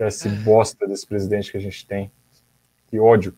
[0.00, 2.10] esse bosta desse presidente que a gente tem.
[2.86, 3.34] Que ódio.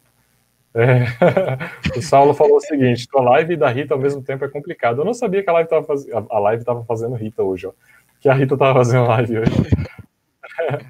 [0.72, 1.02] É.
[1.98, 5.00] o Saulo falou o seguinte: a live da Rita ao mesmo tempo é complicado.
[5.00, 6.06] Eu não sabia que a live estava faz...
[6.08, 7.72] a live tava fazendo Rita hoje, ó.
[8.20, 9.50] Que a Rita estava fazendo live hoje.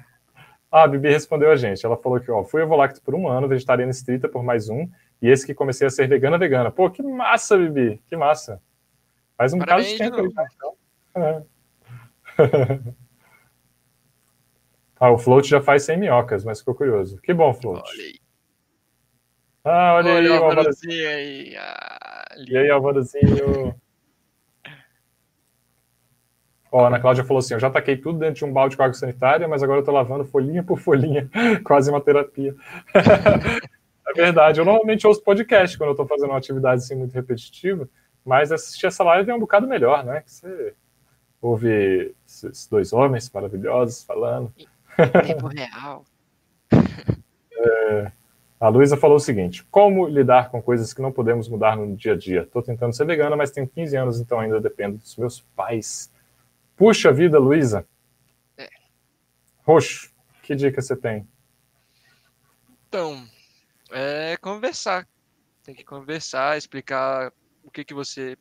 [0.71, 1.83] ah, a Bibi respondeu a gente.
[1.83, 4.87] Ela falou que, ó, fui evolacto por um ano, vegetariana estrita por mais um,
[5.19, 6.69] e esse que comecei a ser vegana vegana.
[6.69, 8.61] Pô, que massa, Bibi, que massa.
[9.35, 10.73] Faz um Parabéns, bocado de tempo aí, então.
[11.15, 11.50] É.
[14.99, 17.19] ah, o float já faz 100 minhocas, mas ficou curioso.
[17.21, 17.81] Que bom, float.
[17.89, 18.19] Olha aí.
[19.63, 21.55] Ah, olha, olha aí, o Alvarozinho aí.
[21.57, 23.75] Ah, e aí, Alvarozinho?
[26.71, 28.83] Ó, a Ana Cláudia falou assim: eu já taquei tudo dentro de um balde com
[28.83, 31.29] água sanitária, mas agora eu tô lavando folhinha por folhinha,
[31.65, 32.55] quase uma terapia.
[32.95, 37.89] é verdade, eu normalmente ouço podcast quando eu tô fazendo uma atividade assim muito repetitiva,
[38.25, 40.21] mas assistir essa live é um bocado melhor, né?
[40.21, 40.73] Que você
[41.41, 44.53] ouve esses dois homens maravilhosos falando.
[45.25, 46.05] Tempo real.
[47.51, 48.11] é,
[48.59, 52.13] a Luísa falou o seguinte: como lidar com coisas que não podemos mudar no dia
[52.13, 52.43] a dia?
[52.43, 56.11] Estou tentando ser vegana, mas tenho 15 anos, então ainda dependo dos meus pais.
[56.77, 57.85] Puxa vida, Luísa.
[58.57, 58.69] É.
[59.63, 60.11] Roxo,
[60.43, 61.27] que dica você tem?
[62.87, 63.25] Então,
[63.91, 65.07] é conversar.
[65.63, 67.31] Tem que conversar, explicar
[67.63, 68.37] o que, que você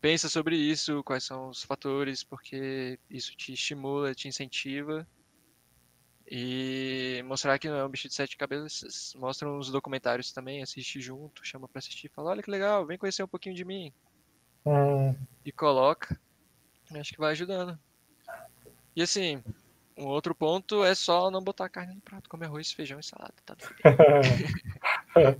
[0.00, 5.06] pensa sobre isso, quais são os fatores, porque isso te estimula, te incentiva.
[6.30, 9.12] E mostrar que não é um bicho de sete cabeças.
[9.16, 13.22] Mostra uns documentários também, assiste junto, chama pra assistir, fala, olha que legal, vem conhecer
[13.22, 13.92] um pouquinho de mim.
[14.66, 15.16] Hum.
[15.44, 16.20] E coloca.
[16.94, 17.78] Acho que vai ajudando.
[18.94, 19.42] E assim,
[19.96, 23.34] um outro ponto é só não botar carne no prato, comer arroz, feijão e salada,
[23.44, 23.96] tá tudo bem.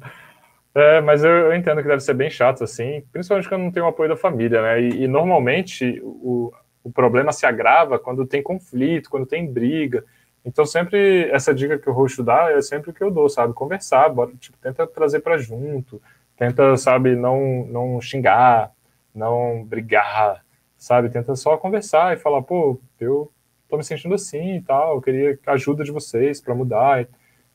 [0.74, 3.82] É, mas eu, eu, entendo que deve ser bem chato, assim, principalmente quando não tem
[3.82, 4.80] o apoio da família, né?
[4.80, 6.52] E, e, normalmente o,
[6.84, 10.04] o problema se agrava quando tem conflito, quando tem briga.
[10.44, 13.54] Então, sempre essa dica que o Roxo dá é sempre o que eu dou, sabe?
[13.54, 16.00] Conversar, bora, tipo, tenta trazer para junto,
[16.36, 18.72] tenta, sabe, não, não xingar,
[19.14, 20.44] não brigar,
[20.76, 21.10] sabe?
[21.10, 23.30] Tenta só conversar e falar, pô, eu
[23.68, 27.06] tô me sentindo assim e tal, eu queria ajuda de vocês para mudar.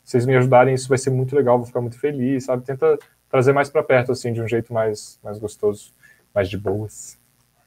[0.03, 2.65] Se vocês me ajudarem, isso vai ser muito legal, vou ficar muito feliz, sabe?
[2.65, 2.97] Tenta
[3.29, 5.93] trazer mais para perto, assim, de um jeito mais, mais gostoso,
[6.33, 7.17] mais de boas.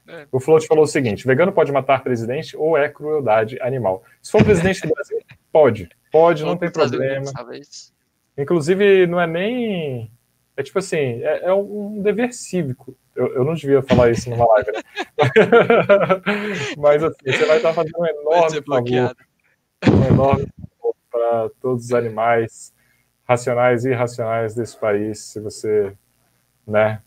[0.07, 0.27] É.
[0.31, 4.05] O Float falou o seguinte: vegano pode matar presidente ou é crueldade animal?
[4.23, 5.19] Se for presidente do Brasil,
[5.51, 5.89] pode.
[6.13, 7.31] Pode, não tem problema.
[8.39, 10.11] Inclusive, não é nem.
[10.57, 12.97] É tipo assim, é, é um dever cívico.
[13.15, 14.81] Eu, eu, não devia falar isso numa live, né?
[16.79, 19.17] Mas assim, você vai estar fazendo um enorme favor.
[19.89, 20.47] Um enorme
[21.17, 22.73] para todos os animais
[23.25, 25.97] racionais e irracionais desse país, se você,
[26.67, 27.01] né,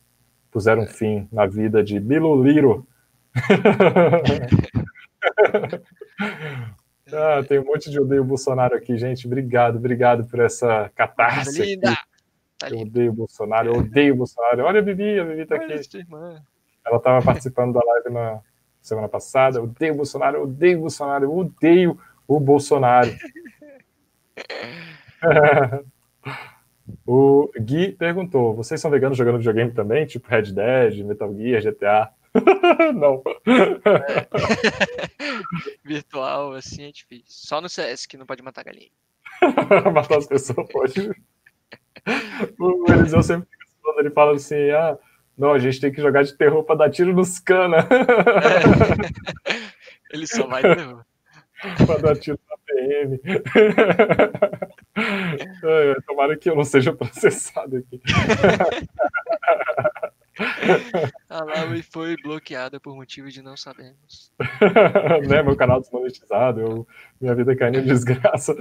[0.52, 2.88] puser um fim na vida de Biluliro.
[7.14, 9.28] ah, tem um monte de odeio Bolsonaro aqui, gente.
[9.28, 11.62] Obrigado, obrigado por essa catarse.
[11.62, 11.96] Linda.
[12.58, 14.64] Tá eu odeio Bolsonaro, eu odeio Bolsonaro.
[14.64, 15.80] Olha a Bibi, a Bibi tá aqui.
[16.86, 18.42] Ela estava participando da live na
[18.82, 19.60] semana passada.
[19.60, 23.12] Eu odeio Bolsonaro, eu odeio Bolsonaro, eu odeio o Bolsonaro.
[27.06, 30.06] o Gui perguntou: vocês são veganos jogando videogame também?
[30.06, 32.12] Tipo Red Dead, Metal Gear, GTA?
[32.94, 33.24] não.
[33.46, 34.28] É.
[35.84, 37.26] Virtual, assim é difícil.
[37.28, 38.92] Só no CS que não pode matar galinha.
[39.94, 41.12] matar as pessoas pode.
[42.60, 43.48] o Eliseu sempre
[43.82, 44.98] quando ele fala assim: ah,
[45.38, 47.78] não, a gente tem que jogar de terror pra dar tiro nos cana.
[47.78, 49.60] É.
[50.12, 51.06] Ele só vai terror.
[51.86, 53.20] pra dar tiro na PM.
[56.08, 58.02] tomara que eu não seja processado aqui.
[61.30, 64.32] A Laui foi bloqueada por motivo de não sabemos.
[65.28, 66.88] né, meu canal desmonetizado, eu,
[67.20, 68.56] minha vida caindo em desgraça.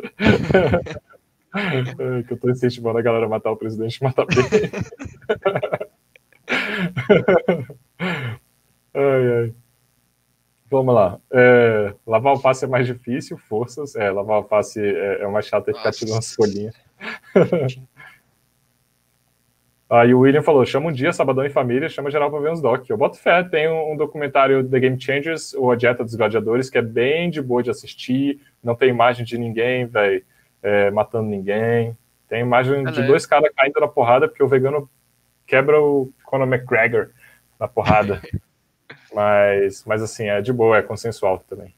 [1.55, 4.39] é, que eu tô incentivando a galera a matar o presidente e matar bem.
[8.95, 9.55] ai, ai.
[10.71, 11.19] Vamos lá.
[11.33, 13.97] É, lavar alface é mais difícil, forças.
[13.97, 16.75] É, lavar alface face, é, é uma chata ficar tirando as folhinhas.
[19.91, 22.61] Aí o William falou: chama um dia, sabadão em família, chama geral pra ver uns
[22.61, 22.89] doc.
[22.89, 26.69] Eu boto fé, tem um, um documentário The Game Changers, ou A Dieta dos Gladiadores,
[26.69, 30.23] que é bem de boa de assistir, não tem imagem de ninguém, velho,
[30.63, 31.97] é, matando ninguém.
[32.29, 34.91] Tem imagem de dois caras caindo na porrada, porque o vegano
[35.47, 37.09] quebra o Conor McGregor
[37.59, 38.21] na porrada.
[39.15, 41.75] mas, mas assim, é de boa, é consensual também.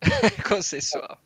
[0.48, 1.18] consensual.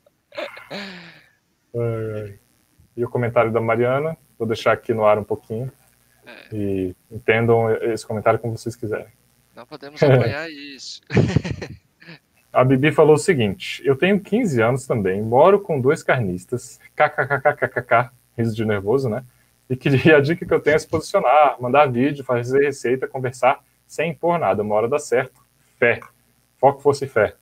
[2.97, 5.71] E o comentário da Mariana, vou deixar aqui no ar um pouquinho.
[6.27, 6.57] É.
[6.57, 9.09] E entendam esse comentário como vocês quiserem.
[9.55, 11.01] Não podemos apoiar isso.
[12.53, 18.11] A Bibi falou o seguinte: Eu tenho 15 anos também, moro com dois carnistas, kkkkkkk,
[18.37, 19.25] riso de nervoso, né?
[19.69, 23.61] E queria a dica que eu tenho é se posicionar, mandar vídeo, fazer receita, conversar
[23.87, 24.63] sem impor nada.
[24.63, 25.41] Uma hora dá certo.
[25.79, 26.01] Fé.
[26.59, 27.37] Foco fosse fé.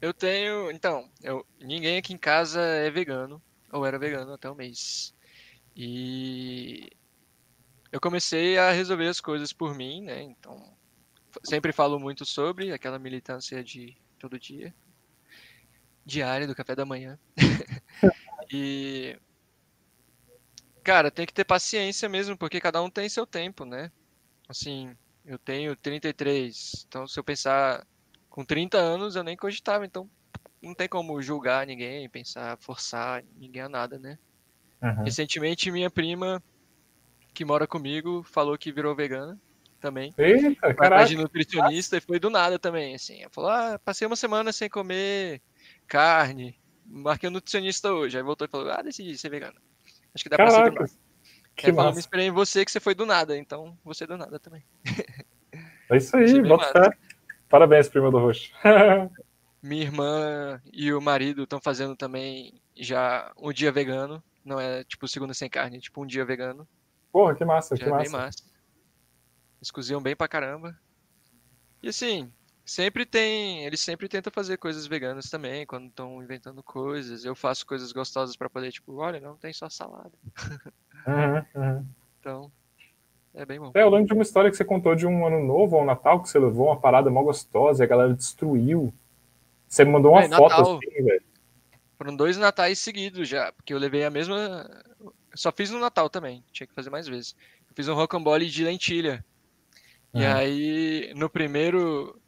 [0.00, 0.70] Eu tenho.
[0.70, 5.14] Então, eu, ninguém aqui em casa é vegano, ou era vegano até um mês.
[5.76, 6.90] E
[7.92, 10.22] eu comecei a resolver as coisas por mim, né?
[10.22, 10.76] Então,
[11.44, 14.74] sempre falo muito sobre aquela militância de todo dia,
[16.04, 17.18] diária do café da manhã.
[18.50, 19.16] e
[20.82, 23.90] cara, tem que ter paciência mesmo, porque cada um tem seu tempo, né?
[24.52, 24.94] Assim,
[25.24, 27.82] eu tenho 33, então se eu pensar
[28.28, 30.10] com 30 anos eu nem cogitava, então
[30.62, 34.18] não tem como julgar ninguém, pensar, forçar ninguém a nada, né?
[34.82, 35.16] Uhum.
[35.16, 36.42] Recentemente minha prima
[37.34, 39.38] que mora comigo falou que virou vegana
[39.80, 40.14] também.
[40.18, 41.10] Eita, caraca.
[41.10, 43.22] de nutricionista e foi do nada também, assim.
[43.22, 45.42] Ela falou: "Ah, passei uma semana sem comer
[45.88, 48.16] carne, marquei um nutricionista hoje".
[48.18, 49.60] Aí voltou e falou: "Ah, decidi ser vegana".
[50.14, 50.98] Acho que dá Caraca, pra ser.
[51.54, 54.16] Que é, falou, me esperei em você que você foi do nada, então você do
[54.16, 54.64] nada também.
[55.90, 56.96] É isso aí, bota fé.
[57.48, 58.50] Parabéns, prima do Roxo.
[59.62, 64.22] Minha irmã e o marido estão fazendo também já um dia vegano.
[64.44, 66.66] Não é tipo segunda sem carne, é tipo um dia vegano.
[67.12, 68.02] Porra, que massa, já que é massa.
[68.02, 68.44] Bem massa.
[69.58, 70.76] Eles cozinham bem pra caramba.
[71.82, 72.32] E assim,
[72.64, 73.64] sempre tem.
[73.64, 77.24] Eles sempre tentam fazer coisas veganas também, quando estão inventando coisas.
[77.24, 80.12] Eu faço coisas gostosas para poder, tipo, olha, não tem só salada.
[81.04, 81.86] Uhum, uhum.
[82.20, 82.52] Então,
[83.34, 83.72] é bem bom.
[83.74, 85.84] É, eu lembro de uma história que você contou de um ano novo ou um
[85.84, 88.94] Natal que você levou uma parada mó gostosa e a galera destruiu.
[89.66, 90.76] Você me mandou uma é, foto Natal.
[90.76, 91.22] assim, velho.
[91.96, 94.68] Foram dois natais seguidos já, porque eu levei a mesma.
[95.34, 97.34] só fiz no Natal também, tinha que fazer mais vezes.
[97.68, 99.24] Eu fiz um rocambole de lentilha.
[100.12, 100.20] Uhum.
[100.20, 102.20] E aí, no primeiro.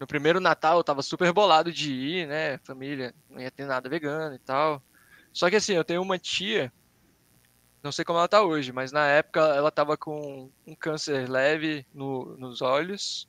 [0.00, 2.58] No primeiro Natal eu tava super bolado de ir, né?
[2.58, 4.82] Família, não ia ter nada vegano e tal.
[5.32, 6.72] Só que assim, eu tenho uma tia
[7.82, 11.86] não sei como ela tá hoje, mas na época ela tava com um câncer leve
[11.94, 13.28] no, nos olhos.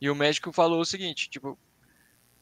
[0.00, 1.58] E o médico falou o seguinte: tipo,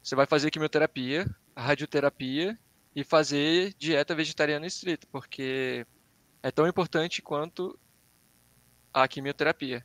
[0.02, 2.58] você vai fazer quimioterapia, radioterapia
[2.94, 5.86] e fazer dieta vegetariana estrita, porque
[6.42, 7.78] é tão importante quanto
[8.92, 9.84] a quimioterapia.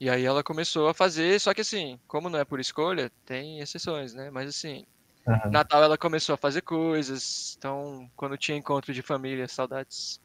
[0.00, 3.58] E aí ela começou a fazer, só que assim, como não é por escolha, tem
[3.60, 4.30] exceções, né?
[4.30, 4.86] Mas assim,
[5.26, 5.50] uhum.
[5.50, 10.20] Natal ela começou a fazer coisas, então quando tinha encontro de família, saudades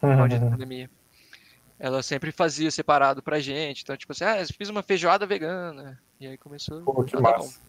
[0.00, 0.50] uhum.
[0.50, 0.90] pandemia.
[1.78, 3.82] Ela sempre fazia separado pra gente.
[3.82, 6.00] Então, tipo assim, ah, fiz uma feijoada vegana.
[6.20, 6.82] E aí começou.
[6.82, 7.60] Pô, que massa.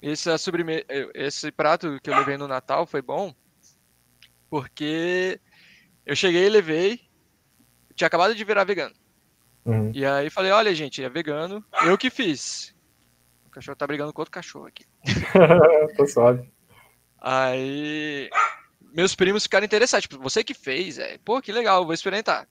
[0.00, 0.84] Esse, sobreme...
[1.14, 3.34] Esse prato que eu levei no Natal foi bom.
[4.50, 5.40] Porque
[6.04, 7.00] eu cheguei e levei.
[7.94, 8.94] Tinha acabado de virar vegano.
[9.64, 9.90] Uhum.
[9.94, 11.64] E aí falei, olha, gente, é vegano.
[11.86, 12.74] Eu que fiz.
[13.46, 14.84] O cachorro tá brigando com outro cachorro aqui.
[15.96, 16.48] Tô suave.
[17.20, 18.28] Aí
[18.94, 20.06] meus primos ficaram interessados.
[20.06, 22.46] Tipo, você que fez, é, pô, que legal, vou experimentar.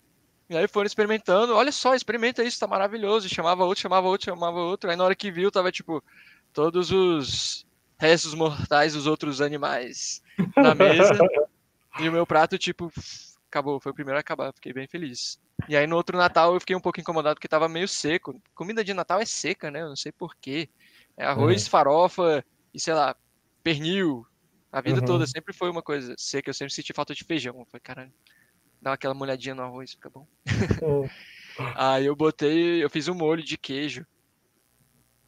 [0.50, 3.26] E aí foram experimentando, olha só, experimenta isso, tá maravilhoso.
[3.26, 4.90] E chamava outro, chamava outro, chamava outro.
[4.90, 6.04] Aí na hora que viu, tava tipo,
[6.52, 7.66] todos os
[7.98, 10.22] restos mortais dos outros animais
[10.58, 11.18] na mesa.
[12.00, 12.92] e o meu prato, tipo,
[13.54, 15.40] acabou, foi o primeiro a acabar, fiquei bem feliz.
[15.70, 18.42] E aí no outro Natal eu fiquei um pouco incomodado porque tava meio seco.
[18.56, 19.82] Comida de Natal é seca, né?
[19.82, 20.68] Eu não sei porquê.
[21.16, 21.70] É arroz, uhum.
[21.70, 22.44] farofa
[22.74, 23.16] e sei lá,
[23.64, 24.26] pernil,
[24.72, 25.06] a vida uhum.
[25.06, 27.60] toda sempre foi uma coisa seca, eu sempre senti falta de feijão.
[27.60, 28.14] Eu falei, caralho,
[28.82, 30.28] dá aquela molhadinha no arroz, fica bom.
[30.82, 31.08] Uhum.
[31.78, 34.06] aí eu botei, eu fiz um molho de queijo.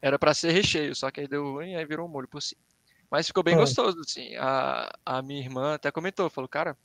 [0.01, 2.61] Era para ser recheio, só que aí deu ruim, aí virou um molho por cima.
[3.09, 3.61] Mas ficou bem uhum.
[3.61, 4.36] gostoso, assim.
[4.36, 6.76] A, a minha irmã até comentou, falou, cara,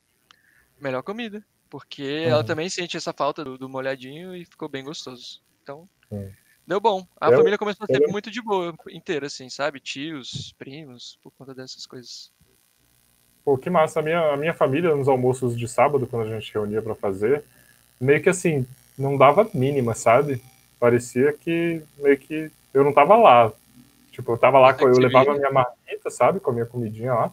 [0.81, 1.43] melhor comida.
[1.69, 5.41] Porque ela também sente essa falta do, do molhadinho e ficou bem gostoso.
[5.63, 5.87] Então,
[6.67, 7.07] deu bom.
[7.19, 8.09] A eu, família começou a ser eu...
[8.09, 9.79] muito de boa, inteira, assim, sabe?
[9.79, 12.29] Tios, primos, por conta dessas coisas.
[13.45, 14.01] Pô, que massa.
[14.01, 17.41] A minha, a minha família, nos almoços de sábado, quando a gente reunia para fazer,
[17.99, 18.67] meio que assim,
[18.97, 20.43] não dava mínima, sabe?
[20.77, 23.51] Parecia que meio que eu não tava lá.
[24.11, 26.41] Tipo, eu tava lá, eu levava a minha marmita, sabe?
[26.41, 27.31] Com a minha comidinha lá.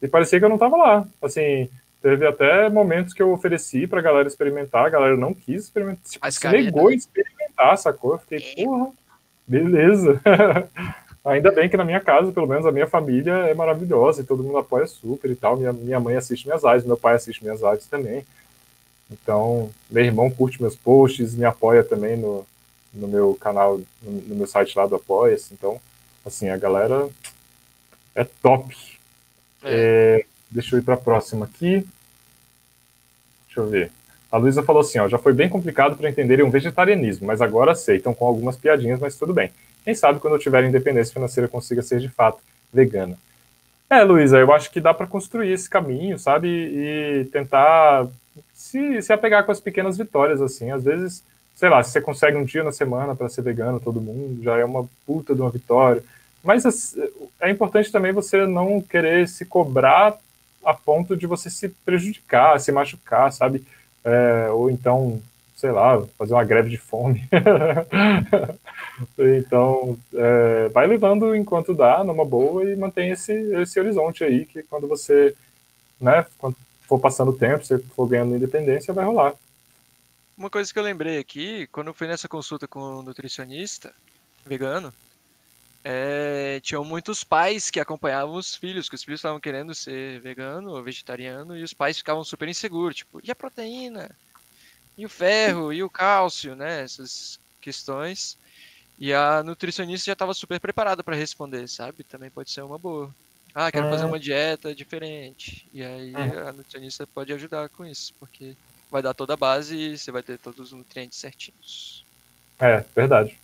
[0.00, 1.06] E parecia que eu não tava lá.
[1.20, 1.68] Assim,
[2.06, 6.30] Teve até momentos que eu ofereci pra galera experimentar, a galera não quis experimentar, tipo,
[6.30, 8.12] se negou a experimentar, sacou?
[8.12, 8.92] Eu fiquei, porra,
[9.44, 10.22] beleza.
[11.24, 14.44] Ainda bem que na minha casa, pelo menos a minha família é maravilhosa e todo
[14.44, 15.56] mundo apoia super e tal.
[15.56, 18.24] Minha, minha mãe assiste minhas lives, meu pai assiste minhas lives também.
[19.10, 22.46] Então, meu irmão curte meus posts, me apoia também no,
[22.94, 25.52] no meu canal, no, no meu site lá do Apoia-se.
[25.52, 25.80] Então,
[26.24, 27.08] assim, a galera
[28.14, 28.76] é top.
[29.64, 30.20] É.
[30.22, 31.84] É, deixa eu ir para a próxima aqui.
[33.56, 33.90] Deixa eu ver.
[34.30, 37.72] A Luísa falou assim, ó, já foi bem complicado para entenderem um vegetarianismo, mas agora
[37.72, 39.50] aceitam com algumas piadinhas, mas tudo bem.
[39.82, 42.38] Quem sabe quando eu tiver independência financeira consiga ser de fato
[42.72, 43.16] vegana.
[43.88, 46.48] É, Luísa, eu acho que dá para construir esse caminho, sabe?
[46.48, 48.08] E tentar
[48.52, 50.72] se, se apegar com as pequenas vitórias, assim.
[50.72, 51.22] Às vezes,
[51.54, 54.58] sei lá, se você consegue um dia na semana para ser vegano, todo mundo, já
[54.58, 56.02] é uma puta de uma vitória.
[56.42, 56.96] Mas
[57.40, 60.18] é importante também você não querer se cobrar
[60.66, 63.64] a ponto de você se prejudicar, se machucar, sabe?
[64.04, 65.22] É, ou então,
[65.54, 67.26] sei lá, fazer uma greve de fome.
[69.38, 74.62] então, é, vai levando enquanto dá, numa boa, e mantém esse, esse horizonte aí, que
[74.64, 75.34] quando você,
[76.00, 76.56] né, quando
[76.88, 79.34] for passando o tempo, você for ganhando independência, vai rolar.
[80.36, 83.94] Uma coisa que eu lembrei aqui, quando eu fui nessa consulta com o nutricionista
[84.44, 84.92] vegano,
[85.88, 90.70] é, tinham muitos pais que acompanhavam os filhos, que os filhos estavam querendo ser vegano
[90.72, 94.10] ou vegetariano, e os pais ficavam super inseguros, tipo, e a proteína?
[94.98, 95.72] E o ferro?
[95.72, 96.82] E o cálcio, né?
[96.82, 98.36] Essas questões.
[98.98, 102.02] E a nutricionista já estava super preparada para responder, sabe?
[102.02, 103.14] Também pode ser uma boa.
[103.54, 104.06] Ah, quero fazer É.
[104.06, 105.70] uma dieta diferente.
[105.72, 106.48] E aí Uhum.
[106.48, 108.56] a nutricionista pode ajudar com isso, porque
[108.90, 112.04] vai dar toda a base e você vai ter todos os nutrientes certinhos.
[112.58, 113.38] É, verdade.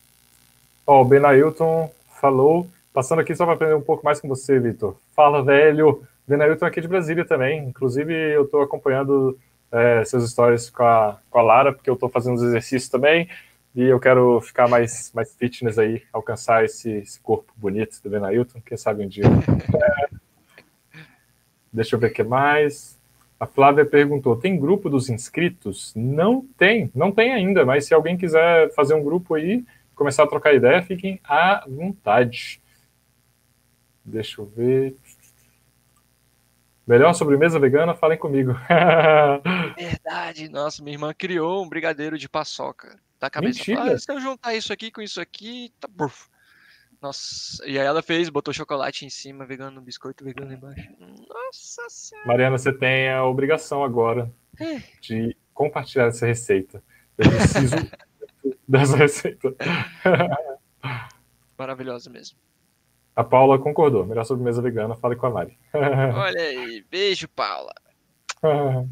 [0.86, 4.96] Ó, o Benailton falou, passando aqui só para aprender um pouco mais com você, Vitor.
[5.10, 6.04] Fala, velho.
[6.26, 7.66] Benailton aqui de Brasília também.
[7.66, 9.36] Inclusive, eu estou acompanhando
[9.72, 13.28] é, seus stories com a, com a Lara, porque eu estou fazendo os exercícios também.
[13.74, 18.60] E eu quero ficar mais, mais fitness aí, alcançar esse, esse corpo bonito do Benailton.
[18.64, 19.24] Quem sabe um dia.
[19.24, 21.00] É,
[21.72, 22.96] deixa eu ver o que mais.
[23.40, 25.92] A Flávia perguntou: tem grupo dos inscritos?
[25.96, 29.64] Não tem, não tem ainda, mas se alguém quiser fazer um grupo aí,
[30.02, 32.60] começar a trocar ideia, fiquem à vontade.
[34.04, 34.96] Deixa eu ver.
[36.84, 37.94] Melhor sobremesa vegana?
[37.94, 38.52] Falem comigo.
[39.78, 42.98] Verdade, nossa, minha irmã criou um brigadeiro de paçoca.
[43.20, 43.60] Da cabeça.
[43.60, 43.94] Mentira.
[43.94, 46.26] Ah, se eu juntar isso aqui com isso aqui, tá buf.
[47.00, 50.88] Nossa, e aí ela fez, botou chocolate em cima, vegano, biscoito vegano embaixo.
[51.28, 52.26] Nossa senhora.
[52.26, 54.28] Mariana, você tem a obrigação agora
[54.60, 54.80] É.
[55.00, 56.82] de compartilhar essa receita.
[57.16, 57.76] Eu preciso
[58.72, 59.54] dessa receita.
[61.58, 62.38] Maravilhosa mesmo.
[63.14, 64.06] A Paula concordou.
[64.06, 65.58] Melhor sobremesa vegana, fale com a Mari.
[65.74, 67.74] Olha aí, beijo, Paula.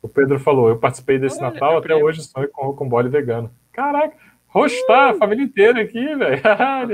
[0.00, 2.04] O Pedro falou, eu participei desse Olha, Natal, meu até primo.
[2.04, 3.50] hoje sonho com rocambole vegano.
[3.72, 6.40] Caraca, rostar, a família inteira aqui, velho.
[6.40, 6.86] Tá?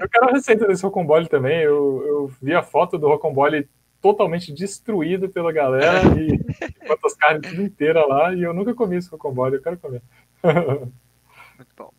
[0.00, 1.60] Eu quero a receita desse rocambole também.
[1.60, 3.68] Eu, eu vi a foto do rocambole
[4.02, 6.34] totalmente destruído pela galera e
[6.82, 10.02] enquanto as carnes tudo inteira lá e eu nunca comi esse rocambole, eu quero comer.
[10.42, 11.90] Muito bom.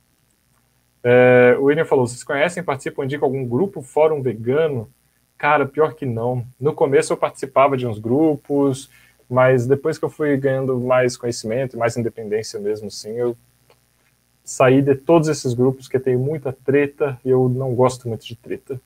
[1.02, 4.90] É, o William falou, vocês conhecem, participam, indicam algum grupo, fórum vegano?
[5.38, 6.46] Cara, pior que não.
[6.60, 8.90] No começo eu participava de uns grupos,
[9.30, 13.36] mas depois que eu fui ganhando mais conhecimento, mais independência mesmo, assim, eu
[14.44, 18.36] saí de todos esses grupos que tem muita treta e eu não gosto muito de
[18.36, 18.80] treta.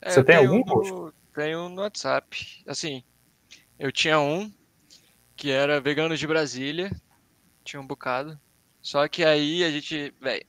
[0.00, 2.62] É, Você tem algum, um no, Tenho no WhatsApp.
[2.66, 3.02] Assim,
[3.78, 4.52] eu tinha um
[5.36, 6.90] que era Veganos de Brasília.
[7.64, 8.38] Tinha um bocado.
[8.82, 10.44] Só que aí a gente, velho,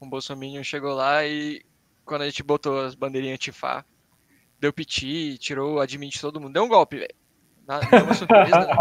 [0.00, 1.62] um bolsominion chegou lá e
[2.04, 3.84] quando a gente botou as bandeirinhas antifá,
[4.58, 6.52] deu piti, tirou o admin de todo mundo.
[6.52, 7.14] Deu um golpe, velho.
[7.92, 8.76] É uma surpresa, né?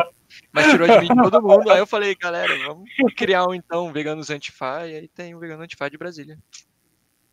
[0.51, 1.69] Mas tirou o admin de todo mundo.
[1.71, 4.87] Aí eu falei, galera, vamos criar um então, Veganos Antifá.
[4.87, 6.37] E aí tem o Vegano Antifá de Brasília.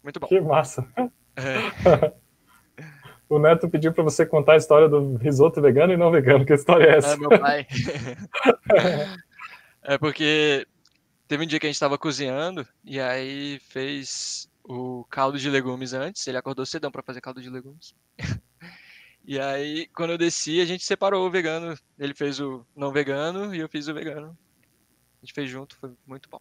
[0.03, 0.27] Muito bom.
[0.27, 0.87] Que massa.
[1.37, 2.13] É.
[3.35, 6.47] O Neto pediu para você contar a história do risoto vegano e não vegano.
[6.47, 7.15] Que história é essa?
[7.15, 7.67] É, meu pai.
[9.83, 10.65] é porque
[11.27, 15.93] teve um dia que a gente estava cozinhando e aí fez o caldo de legumes
[15.93, 16.25] antes.
[16.29, 17.93] Ele acordou cedão para fazer caldo de legumes.
[19.27, 21.75] E aí, quando eu desci, a gente separou o vegano.
[21.99, 24.37] Ele fez o não vegano e eu fiz o vegano.
[25.17, 26.39] A gente fez junto, foi muito bom.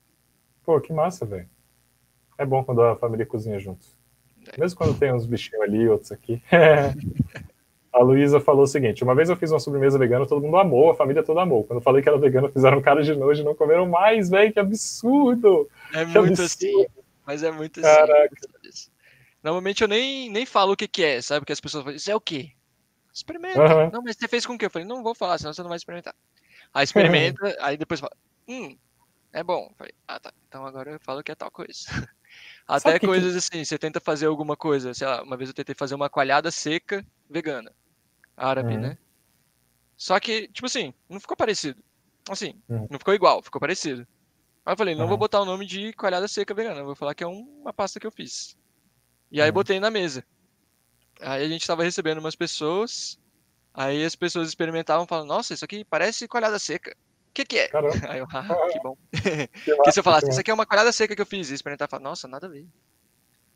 [0.65, 1.49] Pô, que massa, velho.
[2.37, 3.87] É bom quando a família cozinha junto.
[4.57, 6.41] Mesmo quando tem uns bichinhos ali, outros aqui.
[7.93, 10.91] a Luísa falou o seguinte: uma vez eu fiz uma sobremesa vegana, todo mundo amou,
[10.91, 11.63] a família toda amou.
[11.63, 14.51] Quando eu falei que era vegana, fizeram cara de nojo e não comeram mais, velho.
[14.51, 15.69] Que absurdo!
[15.93, 16.43] É Que muito absurdo.
[16.43, 16.85] assim,
[17.25, 18.35] mas é muito Caraca.
[18.67, 18.89] assim.
[19.43, 21.41] Normalmente eu nem, nem falo o que, que é, sabe?
[21.41, 22.51] Porque as pessoas falam, isso é o quê?
[23.13, 23.59] Experimenta.
[23.59, 23.91] Uhum.
[23.91, 24.65] Não, mas você fez com o quê?
[24.65, 26.15] Eu falei, não vou falar, senão você não vai experimentar.
[26.73, 28.15] Aí experimenta, aí depois fala,
[28.47, 28.75] hum,
[29.33, 29.67] é bom.
[29.69, 32.07] Eu falei, ah tá, então agora eu falo que é tal coisa.
[32.67, 33.37] Até que coisas que...
[33.37, 36.49] assim, você tenta fazer alguma coisa, sei lá, uma vez eu tentei fazer uma coalhada
[36.49, 37.71] seca vegana,
[38.35, 38.81] árabe, uhum.
[38.81, 38.97] né?
[39.97, 41.81] Só que, tipo assim, não ficou parecido.
[42.29, 42.87] Assim, uhum.
[42.89, 44.07] não ficou igual, ficou parecido.
[44.65, 45.09] Aí eu falei, não uhum.
[45.09, 48.07] vou botar o nome de coalhada seca vegana, vou falar que é uma pasta que
[48.07, 48.57] eu fiz.
[49.29, 50.25] E aí botei na mesa.
[51.19, 53.19] Aí a gente tava recebendo umas pessoas,
[53.73, 56.95] aí as pessoas experimentavam falando, nossa, isso aqui parece coalhada seca.
[57.33, 57.67] O que, que é?
[57.67, 57.95] Caramba.
[58.07, 58.95] Aí eu, ah, que bom.
[59.11, 61.55] Que Porque se eu falasse, isso aqui é uma coalhada seca que eu fiz, e
[61.55, 62.67] experimentar, falar, nossa, nada a ver.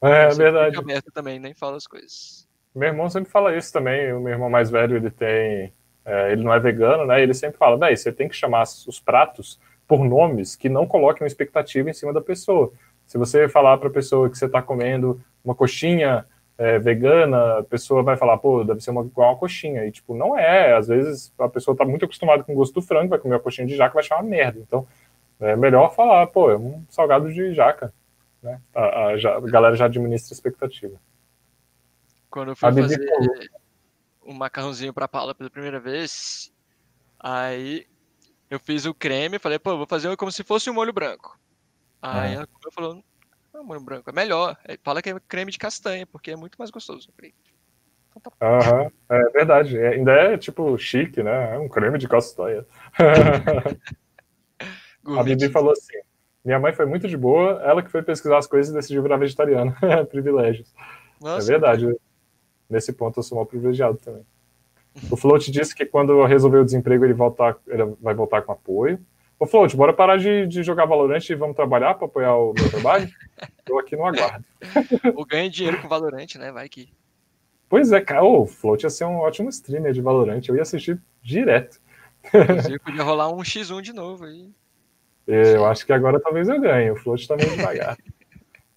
[0.01, 0.75] É, é verdade.
[0.75, 2.47] aberto também, nem fala as coisas.
[2.73, 5.71] Meu irmão sempre fala isso também, o meu irmão mais velho, ele tem,
[6.03, 8.99] é, ele não é vegano, né, ele sempre fala, véi, você tem que chamar os
[8.99, 12.71] pratos por nomes que não coloquem uma expectativa em cima da pessoa.
[13.05, 16.25] Se você falar para a pessoa que você está comendo uma coxinha
[16.57, 19.85] é, vegana, a pessoa vai falar, pô, deve ser uma, igual uma coxinha.
[19.85, 20.73] E, tipo, não é.
[20.75, 23.41] Às vezes a pessoa está muito acostumada com o gosto do frango, vai comer uma
[23.41, 24.59] coxinha de jaca vai achar uma merda.
[24.59, 24.87] Então,
[25.39, 27.93] é melhor falar, pô, é um salgado de jaca.
[28.41, 28.59] Né?
[28.73, 30.99] A, a, a galera já administra a expectativa.
[32.29, 33.35] Quando eu fui fazer falou.
[34.25, 36.51] um macarrãozinho para Paula pela primeira vez,
[37.19, 37.85] aí
[38.49, 41.39] eu fiz o creme, falei, pô, vou fazer como se fosse um molho branco.
[42.01, 43.03] Aí ela falou,
[43.57, 44.57] não, molho branco é melhor.
[44.67, 47.09] Aí fala que é creme de castanha, porque é muito mais gostoso.
[48.11, 49.77] então tá é verdade.
[49.77, 51.55] É, ainda é tipo chique, né?
[51.55, 52.65] É um creme de castanha.
[55.17, 55.97] a Bibi falou assim:
[56.45, 59.17] minha mãe foi muito de boa, ela que foi pesquisar as coisas e decidiu virar
[59.17, 59.75] vegetariana.
[60.09, 60.73] Privilégios.
[61.19, 61.95] Nossa, é verdade.
[62.69, 64.25] Nesse ponto eu sou mal privilegiado também.
[65.09, 68.99] O Float disse que quando resolver o desemprego ele, voltar, ele vai voltar com apoio.
[69.39, 72.69] Ô, Float, bora parar de, de jogar Valorant e vamos trabalhar para apoiar o meu
[72.71, 73.07] trabalho?
[73.63, 74.43] Tô aqui no aguardo.
[75.15, 76.51] Ou ganha dinheiro com Valorant, né?
[76.51, 76.89] Vai que.
[77.69, 78.23] Pois é, cara.
[78.23, 80.41] O Float ia ser um ótimo streamer de Valorant.
[80.47, 81.79] Eu ia assistir direto.
[82.33, 84.49] Inclusive, podia rolar um X1 de novo aí.
[85.27, 86.89] Eu acho que agora talvez eu ganhe.
[86.89, 87.97] O Float tá meio devagar.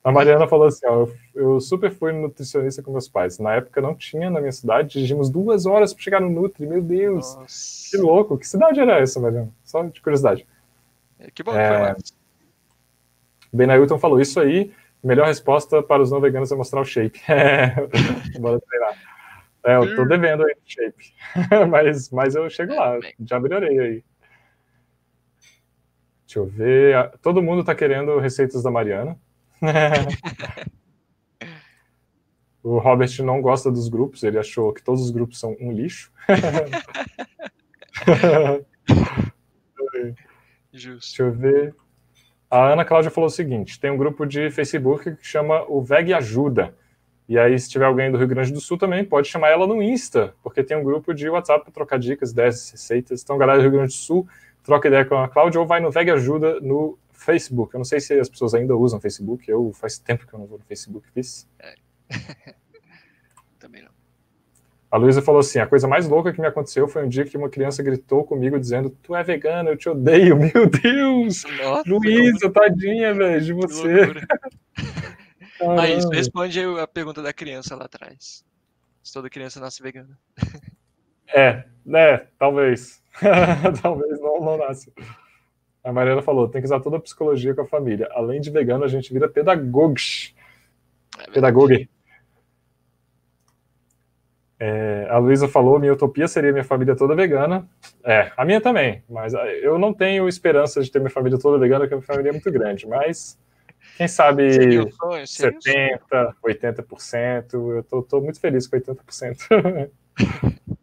[0.02, 3.38] A Mariana falou assim: ó, eu, eu, super fui nutricionista com meus pais.
[3.38, 6.66] Na época não tinha na minha cidade, dirigimos duas horas para chegar no Nutri.
[6.66, 7.90] Meu Deus, Nossa.
[7.90, 8.38] que louco!
[8.38, 9.52] Que cidade era essa, Mariana?
[9.62, 10.46] Só de curiosidade.
[11.20, 11.94] É, que bom que é...
[11.94, 11.96] foi
[13.52, 13.68] Ben
[13.98, 17.20] falou: Isso aí, melhor resposta para os não veganos é mostrar o shape.
[17.28, 17.74] É,
[18.38, 18.96] bora treinar.
[19.62, 21.12] É, eu tô devendo aí o shape.
[21.70, 24.02] mas, mas eu chego lá, já melhorei aí.
[26.26, 27.10] Deixa eu ver.
[27.20, 29.18] Todo mundo tá querendo receitas da Mariana.
[32.62, 36.10] o Robert não gosta dos grupos, ele achou que todos os grupos são um lixo.
[40.72, 41.18] Justo.
[41.18, 41.74] Deixa eu ver.
[42.50, 46.12] A Ana Cláudia falou o seguinte: tem um grupo de Facebook que chama o VEG
[46.12, 46.74] Ajuda.
[47.28, 49.80] E aí, se tiver alguém do Rio Grande do Sul também, pode chamar ela no
[49.80, 53.22] Insta, porque tem um grupo de WhatsApp para trocar dicas, ideias, receitas.
[53.22, 54.26] Então, galera do Rio Grande do Sul,
[54.64, 57.72] troca ideia com a Cláudia ou vai no VEG Ajuda no Facebook.
[57.72, 59.48] Eu não sei se as pessoas ainda usam Facebook.
[59.48, 61.48] Eu faz tempo que eu não vou no Facebook, fiz.
[64.90, 67.36] A Luísa falou assim: a coisa mais louca que me aconteceu foi um dia que
[67.36, 70.36] uma criança gritou comigo dizendo: Tu é vegana, eu te odeio.
[70.52, 71.44] Meu Deus!
[71.62, 74.12] Nossa, Luísa, tadinha, velho, de você.
[75.96, 78.44] isso responde a pergunta da criança lá atrás.
[79.02, 80.18] Se toda criança nasce vegana.
[81.32, 83.02] É, né, talvez.
[83.80, 84.92] talvez não, não nasce.
[85.82, 88.08] A Mariana falou, tem que usar toda a psicologia com a família.
[88.12, 90.34] Além de vegano, a gente vira pedagogos.
[91.18, 91.88] É pedagogue.
[94.62, 97.66] É, a Luísa falou, minha utopia seria minha família toda vegana.
[98.04, 101.58] É, a minha também, mas ah, eu não tenho esperança de ter minha família toda
[101.58, 103.38] vegana, porque a minha família é muito grande, mas
[103.96, 109.90] quem sabe sonho, 70%, 80%, eu tô, tô muito feliz com 80%.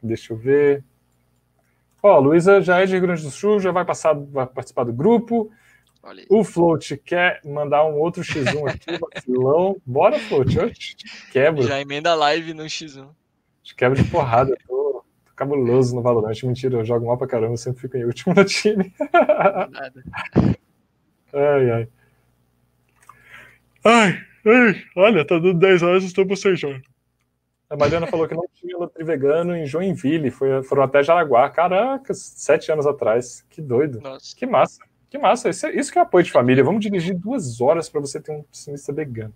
[0.00, 0.84] Deixa eu ver.
[2.00, 4.84] Ó, a Luísa já é de Rio Grande do Sul, já vai passar, vai participar
[4.84, 5.50] do grupo.
[6.28, 9.76] O Float quer mandar um outro X1 aqui, vacilão.
[9.84, 10.70] Bora, Float, eu
[11.30, 11.62] quebro.
[11.62, 13.08] Já emenda a live no X1.
[13.62, 16.42] Te quebro de porrada, tô, tô cabuloso no Valorant.
[16.42, 18.92] Mentira, eu jogo mal pra caramba, sempre fico em último no time.
[19.12, 20.04] Nada.
[21.32, 21.88] Ai, ai.
[23.84, 26.82] Ai, ai, olha, tá dando 10 horas e estou bocejando.
[27.68, 31.48] A Mariana falou que não tinha Nutri vegano em Joinville, foi, foram até Jaraguá.
[31.50, 33.46] Caraca, sete anos atrás.
[33.48, 34.00] Que doido.
[34.00, 34.34] Nossa.
[34.34, 34.80] Que massa.
[35.10, 35.50] Que massa.
[35.50, 36.62] Isso, é, isso que é apoio de família.
[36.62, 39.34] Vamos dirigir duas horas para você ter um pessimista vegano.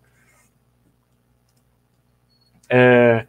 [2.70, 3.26] É...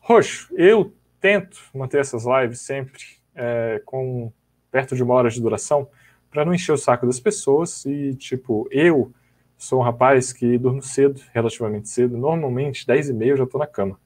[0.00, 3.02] Roxo, eu tento manter essas lives sempre
[3.34, 4.32] é, com
[4.70, 5.88] perto de uma hora de duração
[6.30, 9.12] para não encher o saco das pessoas e, tipo, eu
[9.56, 13.60] sou um rapaz que durmo cedo, relativamente cedo, normalmente 10 e meia eu já estou
[13.60, 13.98] na cama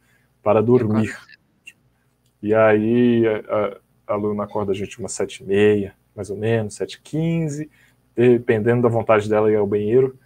[0.42, 1.16] para dormir.
[2.42, 6.74] E aí a, a aluna acorda a gente umas sete e meia, mais ou menos,
[6.74, 7.70] sete e quinze,
[8.14, 10.18] dependendo da vontade dela ir ao banheiro.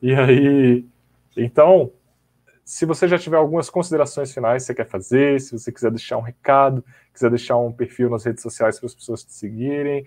[0.00, 0.84] E aí,
[1.36, 1.92] então,
[2.64, 6.16] se você já tiver algumas considerações finais que você quer fazer, se você quiser deixar
[6.16, 10.06] um recado, quiser deixar um perfil nas redes sociais para as pessoas te seguirem, o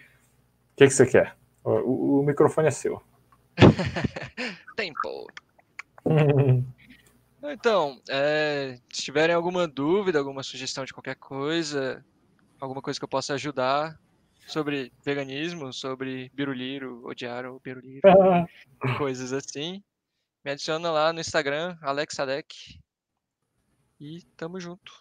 [0.76, 1.36] que, que você quer?
[1.64, 3.02] O, o microfone é seu.
[4.76, 5.28] Tempo.
[7.44, 12.06] então, é, se tiverem alguma dúvida, alguma sugestão de qualquer coisa,
[12.60, 14.00] alguma coisa que eu possa ajudar
[14.46, 18.02] sobre veganismo, sobre biruliro, odiar o biruliro,
[18.98, 19.84] coisas assim,
[20.44, 22.80] me adiciona lá no Instagram, AlexAdec.
[24.00, 24.94] E tamo junto.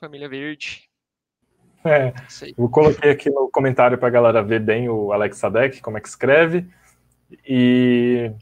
[0.00, 0.90] Família Verde.
[1.84, 2.12] É,
[2.58, 6.08] eu coloquei aqui no comentário para a galera ver bem o Alexadec, como é que
[6.08, 6.68] escreve.
[7.46, 8.32] E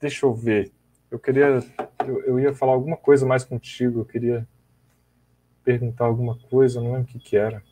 [0.00, 0.72] deixa eu ver.
[1.08, 1.60] Eu queria.
[2.04, 4.00] Eu, eu, ia falar alguma coisa mais contigo.
[4.00, 4.48] Eu queria
[5.62, 7.62] perguntar alguma coisa, não lembro o que, que era.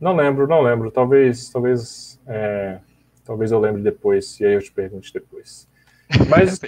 [0.00, 0.90] Não lembro, não lembro.
[0.90, 2.80] Talvez, talvez, é,
[3.24, 5.68] talvez eu lembre depois, e aí eu te pergunte depois.
[6.28, 6.58] Mas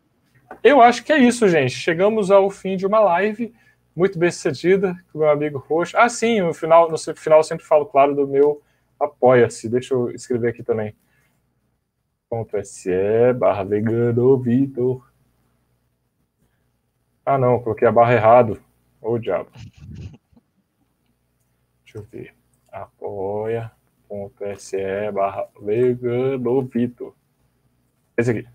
[0.64, 1.72] eu acho que é isso, gente.
[1.72, 3.52] Chegamos ao fim de uma live
[3.94, 5.96] muito bem sucedida com o meu amigo Roxo.
[5.96, 8.62] Ah, sim, no final, no final eu sempre falo, claro, do meu
[8.98, 9.68] apoia-se.
[9.68, 10.94] Deixa eu escrever aqui também.
[12.62, 15.10] .se barra vegano Vitor.
[17.26, 18.62] Ah, não, coloquei a barra errado.
[19.00, 19.50] Ô, diabo.
[21.84, 22.34] Deixa eu ver.
[22.70, 23.72] Apoia.se
[25.12, 27.14] barra vegano Vitor.
[28.16, 28.46] Esse aqui.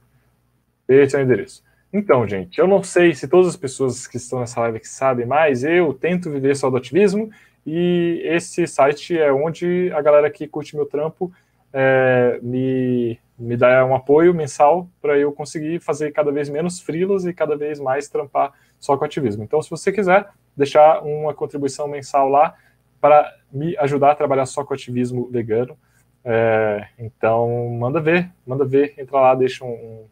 [0.88, 1.64] Esse é o endereço.
[1.92, 5.26] Então, gente, eu não sei se todas as pessoas que estão nessa live que sabem,
[5.26, 7.32] mas eu tento viver só do ativismo
[7.66, 11.34] e esse site é onde a galera que curte meu trampo
[11.74, 17.26] é, me, me dá um apoio mensal para eu conseguir fazer cada vez menos frilas
[17.26, 18.54] e cada vez mais trampar
[18.86, 19.44] só com ativismo.
[19.44, 22.56] Então, se você quiser deixar uma contribuição mensal lá
[23.02, 25.78] para me ajudar a trabalhar só com ativismo vegano,
[26.24, 30.08] é, então manda ver, manda ver, entra lá, deixa um,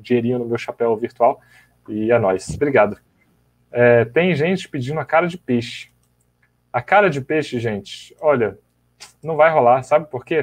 [0.00, 1.40] dinheirinho no meu chapéu virtual.
[1.88, 2.48] E é nóis.
[2.50, 2.98] Obrigado.
[3.72, 5.90] É, tem gente pedindo a cara de peixe.
[6.72, 8.58] A cara de peixe, gente, olha,
[9.22, 9.82] não vai rolar.
[9.82, 10.42] Sabe por quê?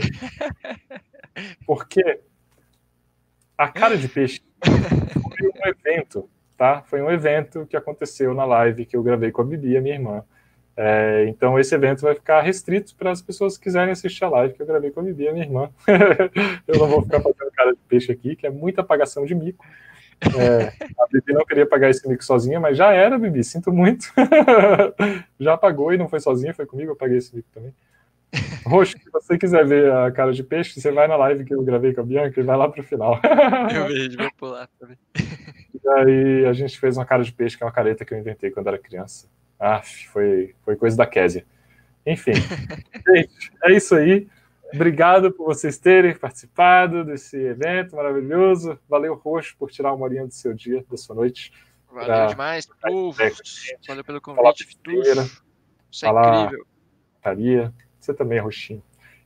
[1.66, 2.22] Porque
[3.58, 6.30] a cara de peixe foi um evento,
[6.62, 6.84] tá?
[6.84, 9.96] Foi um evento que aconteceu na live que eu gravei com a Bibi, a minha
[9.96, 10.24] irmã.
[10.78, 14.54] É, então esse evento vai ficar restrito para as pessoas que quiserem assistir a live
[14.54, 15.72] que eu gravei com a Bibi, a minha irmã.
[16.68, 19.66] eu não vou ficar fazendo cara de peixe aqui, que é muita apagação de mico.
[20.38, 20.68] É,
[21.02, 24.14] a Bibi não queria pagar esse mico sozinha, mas já era, Bibi, sinto muito.
[25.40, 27.74] já pagou e não foi sozinha, foi comigo, eu paguei esse mico também.
[28.68, 31.64] Roxo, se você quiser ver a cara de peixe, você vai na live que eu
[31.64, 33.20] gravei com a Bianca e vai lá pro final.
[33.74, 34.96] eu vejo, vou pular também.
[35.84, 38.20] E aí a gente fez uma cara de peixe, que é uma careta que eu
[38.20, 39.28] inventei quando era criança.
[39.60, 41.46] Ah, foi, foi coisa da Késia.
[42.06, 42.34] Enfim,
[43.08, 44.28] gente, é isso aí.
[44.74, 48.80] Obrigado por vocês terem participado desse evento maravilhoso.
[48.88, 51.52] Valeu, Roxo, por tirar uma horinha do seu dia, da sua noite.
[51.92, 52.26] Valeu pra...
[52.28, 53.18] demais, povo.
[53.88, 55.42] Valeu pelo convite, Fitucho.
[55.92, 56.66] Isso é falar incrível.
[57.22, 57.74] Taria.
[58.00, 58.82] Você também é roxinho.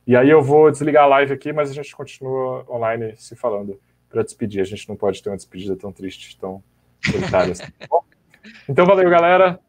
[0.06, 3.80] E aí eu vou desligar a live aqui, mas a gente continua online se falando
[4.16, 4.62] para despedir.
[4.62, 6.62] A gente não pode ter uma despedida tão triste, tão
[7.04, 7.52] solitária.
[7.52, 8.00] assim, tá
[8.66, 9.60] então, valeu, galera.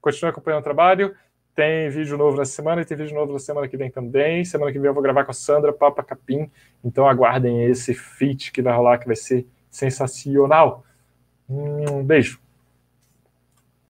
[0.00, 1.14] Continue acompanhando o trabalho.
[1.54, 4.42] Tem vídeo novo nessa semana e tem vídeo novo na semana que vem também.
[4.42, 6.50] Semana que vem eu vou gravar com a Sandra Papa Capim.
[6.82, 10.82] Então aguardem esse feat que vai rolar, que vai ser sensacional.
[11.46, 12.40] Um beijo.